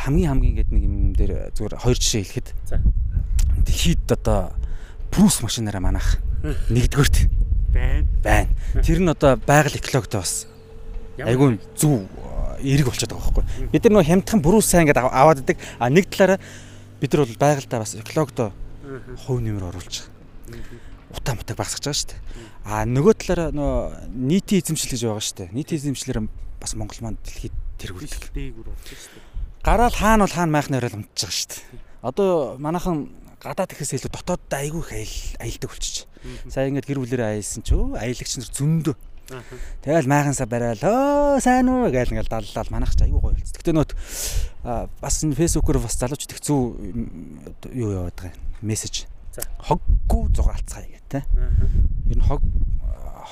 хамгийн 0.08 0.30
хамгийн 0.32 0.54
гэдэг 0.64 0.72
нэг 0.72 0.84
юм 0.88 0.96
дээр 1.12 1.52
зүгээр 1.52 1.84
хоёр 1.84 1.98
жишээ 2.00 2.24
хэлэхэд. 2.24 2.48
За. 2.64 2.80
Хэд 3.68 4.08
одоо 4.16 4.56
прус 5.12 5.44
машинаараа 5.44 5.84
манах 5.84 6.16
нэгдүгürt 6.72 7.28
байна. 7.68 8.08
Байна. 8.24 8.48
Тэр 8.80 9.04
нь 9.04 9.12
одоо 9.12 9.36
байгаль 9.36 9.76
экологтой 9.76 10.24
бас 10.24 10.48
айгүй 11.20 11.60
зүв 11.76 12.08
эерэг 12.64 12.88
болчиход 12.88 13.12
байгаа 13.12 13.44
байхгүй. 13.44 13.68
Бид 13.70 13.85
нар 13.85 13.92
нөгөө 13.94 14.09
хямдхан 14.09 14.40
бүрүү 14.40 14.62
сайн 14.64 14.88
гэдэг 14.88 15.05
аваад 15.05 15.44
идэг. 15.44 15.59
А 15.79 15.92
нэг 15.92 16.09
талаараа 16.09 16.40
бид 17.00 17.11
нар 17.12 17.22
бол 17.24 17.42
байгальдаа 17.44 17.81
бас 17.85 17.92
экологдо 17.94 18.50
хувь 19.24 19.42
нэмэр 19.44 19.68
оруулж 19.68 20.09
утаа 21.14 21.35
мутаг 21.37 21.57
багсгаж 21.57 21.85
байгаа 21.85 22.00
шүү 22.00 22.11
дээ. 22.11 22.20
А 22.64 22.85
нөгөө 22.88 23.14
талаараа 23.20 23.50
нөгөө 23.55 24.09
нийтийн 24.12 24.61
эзэмшил 24.64 24.90
гэж 24.90 25.03
байгаа 25.05 25.24
шүү 25.24 25.37
дээ. 25.44 25.55
Нийтийн 25.55 25.79
эзэмшлэр 25.81 26.18
бас 26.61 26.72
Монгол 26.74 27.00
маань 27.05 27.20
дэлхийд 27.22 27.55
тэргүүлдэг. 27.79 28.33
Дээгүр 28.35 28.66
болж 28.66 28.88
шүү 28.88 29.14
дээ. 29.14 29.62
Гараал 29.64 29.94
хаана 29.94 30.24
бол 30.27 30.35
хаана 30.35 30.53
майхны 30.53 30.77
орол 30.81 30.96
унтж 30.98 31.20
байгаа 31.22 31.38
шүү 31.38 31.50
дээ. 31.55 31.62
Одоо 32.03 32.29
манайхан 32.59 32.98
гадаад 33.40 33.70
гэхээс 33.72 34.00
илүү 34.00 34.12
дотоод 34.12 34.42
айгүй 34.48 34.83
их 35.05 35.37
аялдаг 35.40 35.70
болчих. 35.70 36.09
Сая 36.48 36.68
ингээд 36.72 36.88
гэр 36.88 37.00
бүлэрээ 37.05 37.37
аялсан 37.37 37.61
ч 37.61 37.77
өө 37.77 38.00
аялагч 38.00 38.33
нар 38.40 38.48
зөндөө. 38.48 38.96
Тэгэл 39.84 40.08
майхансаа 40.10 40.46
барайл 40.48 40.84
өө 40.84 41.40
сайн 41.40 41.68
уу 41.72 41.88
гээл 41.88 42.12
ингээл 42.12 42.28
даллал 42.28 42.70
манах 42.72 42.92
ч 42.92 43.08
айгүй 43.08 43.20
гоё 43.20 43.32
болц. 43.32 43.56
Гэтэ 43.56 43.72
нөт 43.72 43.96
бас 45.00 45.16
энэ 45.24 45.38
фэйсбүүкээр 45.38 45.80
бас 45.80 45.96
залуучд 45.96 46.34
их 46.37 46.40
зүү 46.44 46.60
юу 47.72 47.90
яваад 48.04 48.16
байгаа 48.20 48.37
мессеж. 48.60 49.08
Хоггүй 49.64 50.28
зугаалцгаая 50.37 50.88
гэх 50.92 51.04
тээ. 51.08 51.24
Ер 52.12 52.18
нь 52.20 52.26
хог 52.26 52.44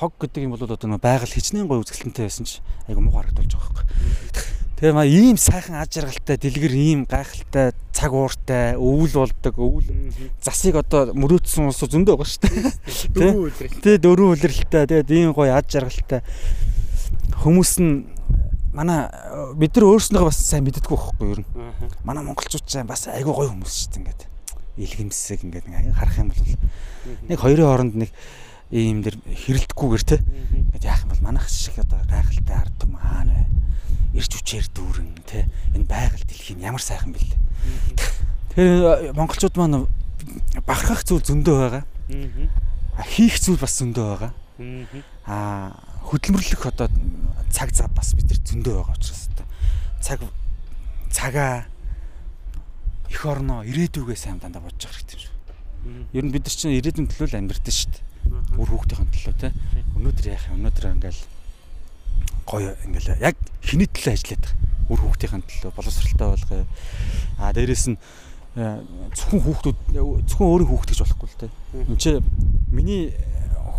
хог 0.03 0.13
гэдэг 0.19 0.49
юм 0.49 0.57
бол 0.57 0.65
одоо 0.65 0.77
нэг 0.89 1.05
байгаль 1.05 1.31
хичнээн 1.31 1.69
гоё 1.69 1.85
үзэсгэлэнтэй 1.85 2.25
байсан 2.27 2.49
ч 2.49 2.65
айгүй 2.89 3.03
муу 3.05 3.15
харагдулж 3.15 3.53
байгаа 3.53 3.85
байхгүй. 3.85 4.52
Тэгээ 4.83 4.99
маа 4.99 5.07
ийм 5.07 5.39
сайхан 5.39 5.79
аж 5.79 5.95
жаргалтай 5.95 6.43
дэлгэр 6.43 6.75
ийм 6.75 7.01
гайхалтай 7.07 7.71
цаг 7.95 8.11
ууртай 8.19 8.75
өвөл 8.75 9.15
болдог 9.15 9.55
өвөл 9.55 9.87
засыг 10.43 10.75
одоо 10.75 11.15
мөрөөдсөн 11.15 11.71
улс 11.71 11.87
зөндөө 11.87 12.19
байгаа 12.19 12.27
шүү 12.27 13.15
дээ. 13.15 13.15
Дөрвөн 13.15 13.47
үлрэлтэй. 13.47 13.79
Тэгээ 13.79 14.03
дөрвөн 14.03 14.35
үлрэлтэй 14.35 14.83
тэгээд 14.91 15.11
ийм 15.15 15.31
гоё 15.39 15.55
аж 15.55 15.71
жаргалтай 15.71 16.27
хүмүүс 17.47 17.73
нь 17.79 18.11
манай 18.75 19.07
бид 19.55 19.71
нар 19.79 19.87
өөрснөө 19.87 20.27
бас 20.27 20.43
сайн 20.51 20.67
мэддэггүй 20.67 20.99
байхгүй 20.99 21.31
юу? 21.31 21.47
Манай 22.03 22.27
монголчууд 22.27 22.67
ч 22.67 22.83
бас 22.83 23.07
айгүй 23.07 23.31
гоё 23.39 23.55
хүмүүс 23.55 23.87
шүү 23.87 23.91
дээ 23.95 24.01
ингээд. 24.03 24.23
Илгэмсэг 24.83 25.47
ингээд 25.47 25.67
нэг 25.71 25.95
харах 25.95 26.19
юм 26.19 26.35
бол 26.35 26.43
нэг 27.31 27.39
хоёрын 27.39 27.71
хооронд 27.71 27.95
нэг 28.03 28.11
ийм 28.75 29.07
дэр 29.07 29.15
хэрэлдэхгүйгээр 29.31 30.05
те. 30.11 30.19
Ингээд 30.75 30.91
яах 30.91 31.07
юм 31.07 31.15
бол 31.15 31.23
манайх 31.31 31.47
шиг 31.47 31.79
одоо 31.79 32.03
гайхалтай 32.11 32.57
ард 32.59 32.75
түмэн 32.83 32.99
хаана 32.99 33.35
вэ? 33.39 33.47
Ирж 34.13 34.33
үчээр 34.41 34.67
дүүрэн 34.77 35.11
те 35.25 35.49
энэ 35.73 35.89
байгаль 35.89 36.25
дэлхийн 36.29 36.61
ямар 36.61 36.83
сайхан 36.85 37.13
бэлээ. 37.17 37.41
Тэгэхээр 38.53 39.17
монголчууд 39.17 39.57
маань 39.57 39.89
бахархах 40.67 41.03
зүйл 41.09 41.25
зөндөө 41.25 41.57
байгаа. 41.57 41.85
Аа 42.99 43.07
хийх 43.09 43.41
зүйл 43.41 43.57
бас 43.57 43.81
зөндөө 43.81 44.05
байгаа. 44.05 44.33
Аа 45.25 45.73
хөдөлмөрлөх 46.13 46.67
одоо 46.69 46.89
цаг 47.49 47.73
зав 47.73 47.89
бас 47.97 48.13
бид 48.13 48.29
нар 48.29 48.41
зөндөө 48.45 48.75
байгаа 48.77 48.97
учраас 48.97 49.29
одоо 49.33 49.47
цаг 50.05 50.21
цагаа 51.09 51.65
эх 53.09 53.23
орноо 53.25 53.65
ирээдүгээ 53.65 54.19
сайн 54.19 54.39
дандаа 54.41 54.65
бодож 54.65 54.85
явах 54.85 55.01
хэрэгтэй 55.01 55.21
юм 55.21 55.25
шүү. 55.25 56.17
Ер 56.17 56.25
нь 56.25 56.33
бид 56.33 56.45
нар 56.45 56.57
чинь 56.57 56.77
ирээдүйн 56.77 57.09
төлөө 57.09 57.29
л 57.33 57.39
амьдэрдэн 57.41 57.77
шүү 57.77 57.91
дээ. 57.93 58.05
Үр 58.61 58.69
хүүхдийн 58.69 59.09
төлөө 59.13 59.35
те. 59.41 59.49
Өнөөдөр 59.97 60.27
яах 60.33 60.45
юм? 60.49 60.63
Өнөөдөр 60.63 60.85
ингээл 60.97 61.23
гоё 62.53 62.77
ингээл 62.85 63.17
яг 63.25 63.37
хиний 63.65 63.89
төлөө 63.89 64.13
ажиллаад 64.13 64.45
байгаа. 64.45 64.61
Үр 64.93 65.01
хүүхдийн 65.01 65.41
төлөө 65.41 65.73
боловсралтай 65.73 66.29
болгоё. 66.29 66.65
А 67.41 67.53
дээрэс 67.57 67.87
нь 67.89 67.97
э, 68.61 68.85
зөвхөн 69.17 69.41
хүүхдүүд 69.41 69.79
зөвхөн 70.29 70.51
өөрийн 70.53 70.69
хүүхдгэж 70.69 70.99
болохгүй 71.01 71.29
л 71.33 71.41
дээ. 71.41 71.53
Энд 71.89 71.97
чи 71.97 72.21
миний 72.69 73.17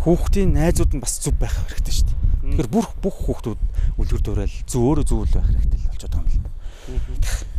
хүүхдийн 0.02 0.50
найзууд 0.58 0.90
нь 0.98 1.02
бас 1.04 1.22
зүв 1.22 1.38
байх 1.38 1.54
хэрэгтэй 1.70 1.94
шүү 1.94 2.10
дээ. 2.10 2.18
Тэгэхээр 2.50 2.70
бүх 2.74 2.88
бүх 2.98 3.16
хүүхдүүд 3.30 3.60
үлгэр 4.02 4.22
дуурайл 4.26 4.56
зөв 4.66 4.82
өөрөө 4.82 5.06
зөв 5.06 5.22
байх 5.30 5.46
хэрэгтэй 5.46 5.78
л 5.78 5.88
болчиход 5.94 6.14
байгаа 6.18 6.34
юм 6.34 7.14
л. 7.14 7.54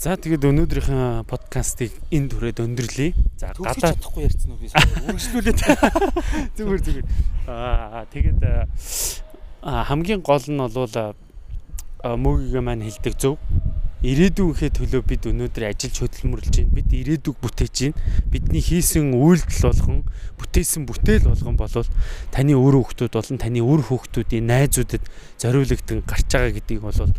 За 0.00 0.16
тэгээд 0.16 0.48
өнөөдрийнхээ 0.48 1.28
подкастыг 1.28 1.92
энэ 2.08 2.32
түрээд 2.32 2.64
өндөрлөе. 2.64 3.12
За 3.36 3.52
гадаа 3.52 3.92
чадахгүй 3.92 4.24
ярьсан 4.24 4.56
уу 4.56 4.62
би 4.62 4.72
үргэлжлүүлээд 4.72 5.60
зүгээр 6.56 6.80
зүгээр. 6.80 7.06
Аа 7.44 8.08
тэгээд 8.08 8.40
хамгийн 9.62 10.20
гол 10.24 10.44
нь 10.48 10.56
бол 10.56 11.14
мөгигээ 12.04 12.62
маань 12.64 12.88
хилдэг 12.88 13.14
зөв. 13.20 13.36
Ирээдүйнхээ 14.00 14.72
төлөө 14.72 15.02
бид 15.04 15.28
өнөөдөр 15.28 15.76
ажиллаж 15.76 15.96
хөдөлмөрлөж 16.00 16.56
байна. 16.56 16.72
Бид 16.72 16.88
ирээдүг 16.88 17.36
бүтээж 17.36 17.92
байна. 17.92 18.00
Бидний 18.32 18.64
хийсэн 18.64 19.12
үйлдэл 19.12 19.68
болгон, 19.68 20.08
бүтээсэн 20.40 20.88
бүтээл 20.88 21.28
болгон 21.28 21.56
болвол 21.60 21.90
таны 22.32 22.56
өөр 22.56 22.80
хүүхдүүд 22.80 23.12
болон 23.12 23.36
таны 23.36 23.60
өөр 23.60 23.82
хүүхдүүдийн 23.92 24.48
найзуудад 24.48 25.04
зориулагдсан 25.36 26.00
гарч 26.08 26.28
байгаа 26.32 26.56
гэдгийг 26.56 26.80
бол 26.80 27.12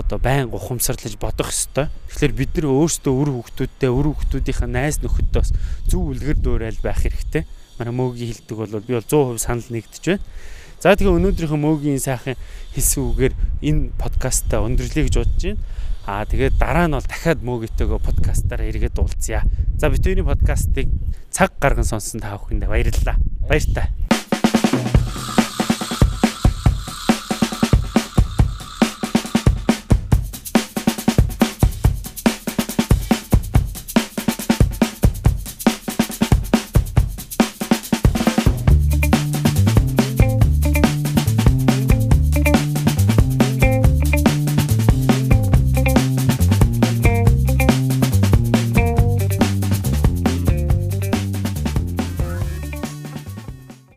одоо 0.00 0.18
байн 0.18 0.48
ухамсарлаж 0.48 1.20
бодох 1.20 1.52
ёстой. 1.52 1.92
Тэгэхээр 2.08 2.32
бид 2.32 2.52
нар 2.56 2.72
өөрсдөө 2.72 3.12
үр 3.12 3.30
хүүхдүүдтэй 3.44 3.90
үр 3.92 4.06
хүүхдүүдийнхээ 4.16 4.70
найз 4.72 5.04
нөхөдтэй 5.04 5.44
бас 5.44 5.52
зөв 5.92 6.08
үлгэр 6.08 6.40
дуурайл 6.40 6.80
байх 6.80 7.04
хэрэгтэй. 7.04 7.44
Манай 7.76 7.92
мөөгийн 7.92 8.32
хилдэг 8.32 8.56
бол 8.58 8.80
би 8.80 8.96
бол 8.96 9.04
100% 9.04 9.44
санал 9.44 9.68
нэгдэж 9.68 10.04
байна. 10.08 10.24
За 10.84 10.92
тэгээ 10.92 11.16
өнөөдрийнхөө 11.16 11.60
мөөгийн 11.64 11.96
сайхан 11.96 12.36
хэлсэн 12.76 13.08
үгээр 13.08 13.32
энэ 13.64 13.96
подкастаа 13.96 14.68
өндөрлөе 14.68 15.08
гэж 15.08 15.16
бодож 15.16 15.40
байна. 15.40 15.64
Аа 16.04 16.28
тэгээд 16.28 16.60
дараа 16.60 16.92
нь 16.92 16.96
бол 17.00 17.08
дахиад 17.08 17.40
мөөгийтэйгөө 17.40 18.04
подкастаараа 18.04 18.68
эргээд 18.68 19.00
уулзъя. 19.00 19.48
За 19.80 19.88
битүүний 19.88 20.28
подкастыг 20.28 20.92
цаг 21.32 21.56
гарган 21.56 21.88
сонсон 21.88 22.20
та 22.20 22.36
бүхэнд 22.36 22.68
баярлалаа. 22.68 23.16
Баяр 23.48 23.64
та. 23.72 23.88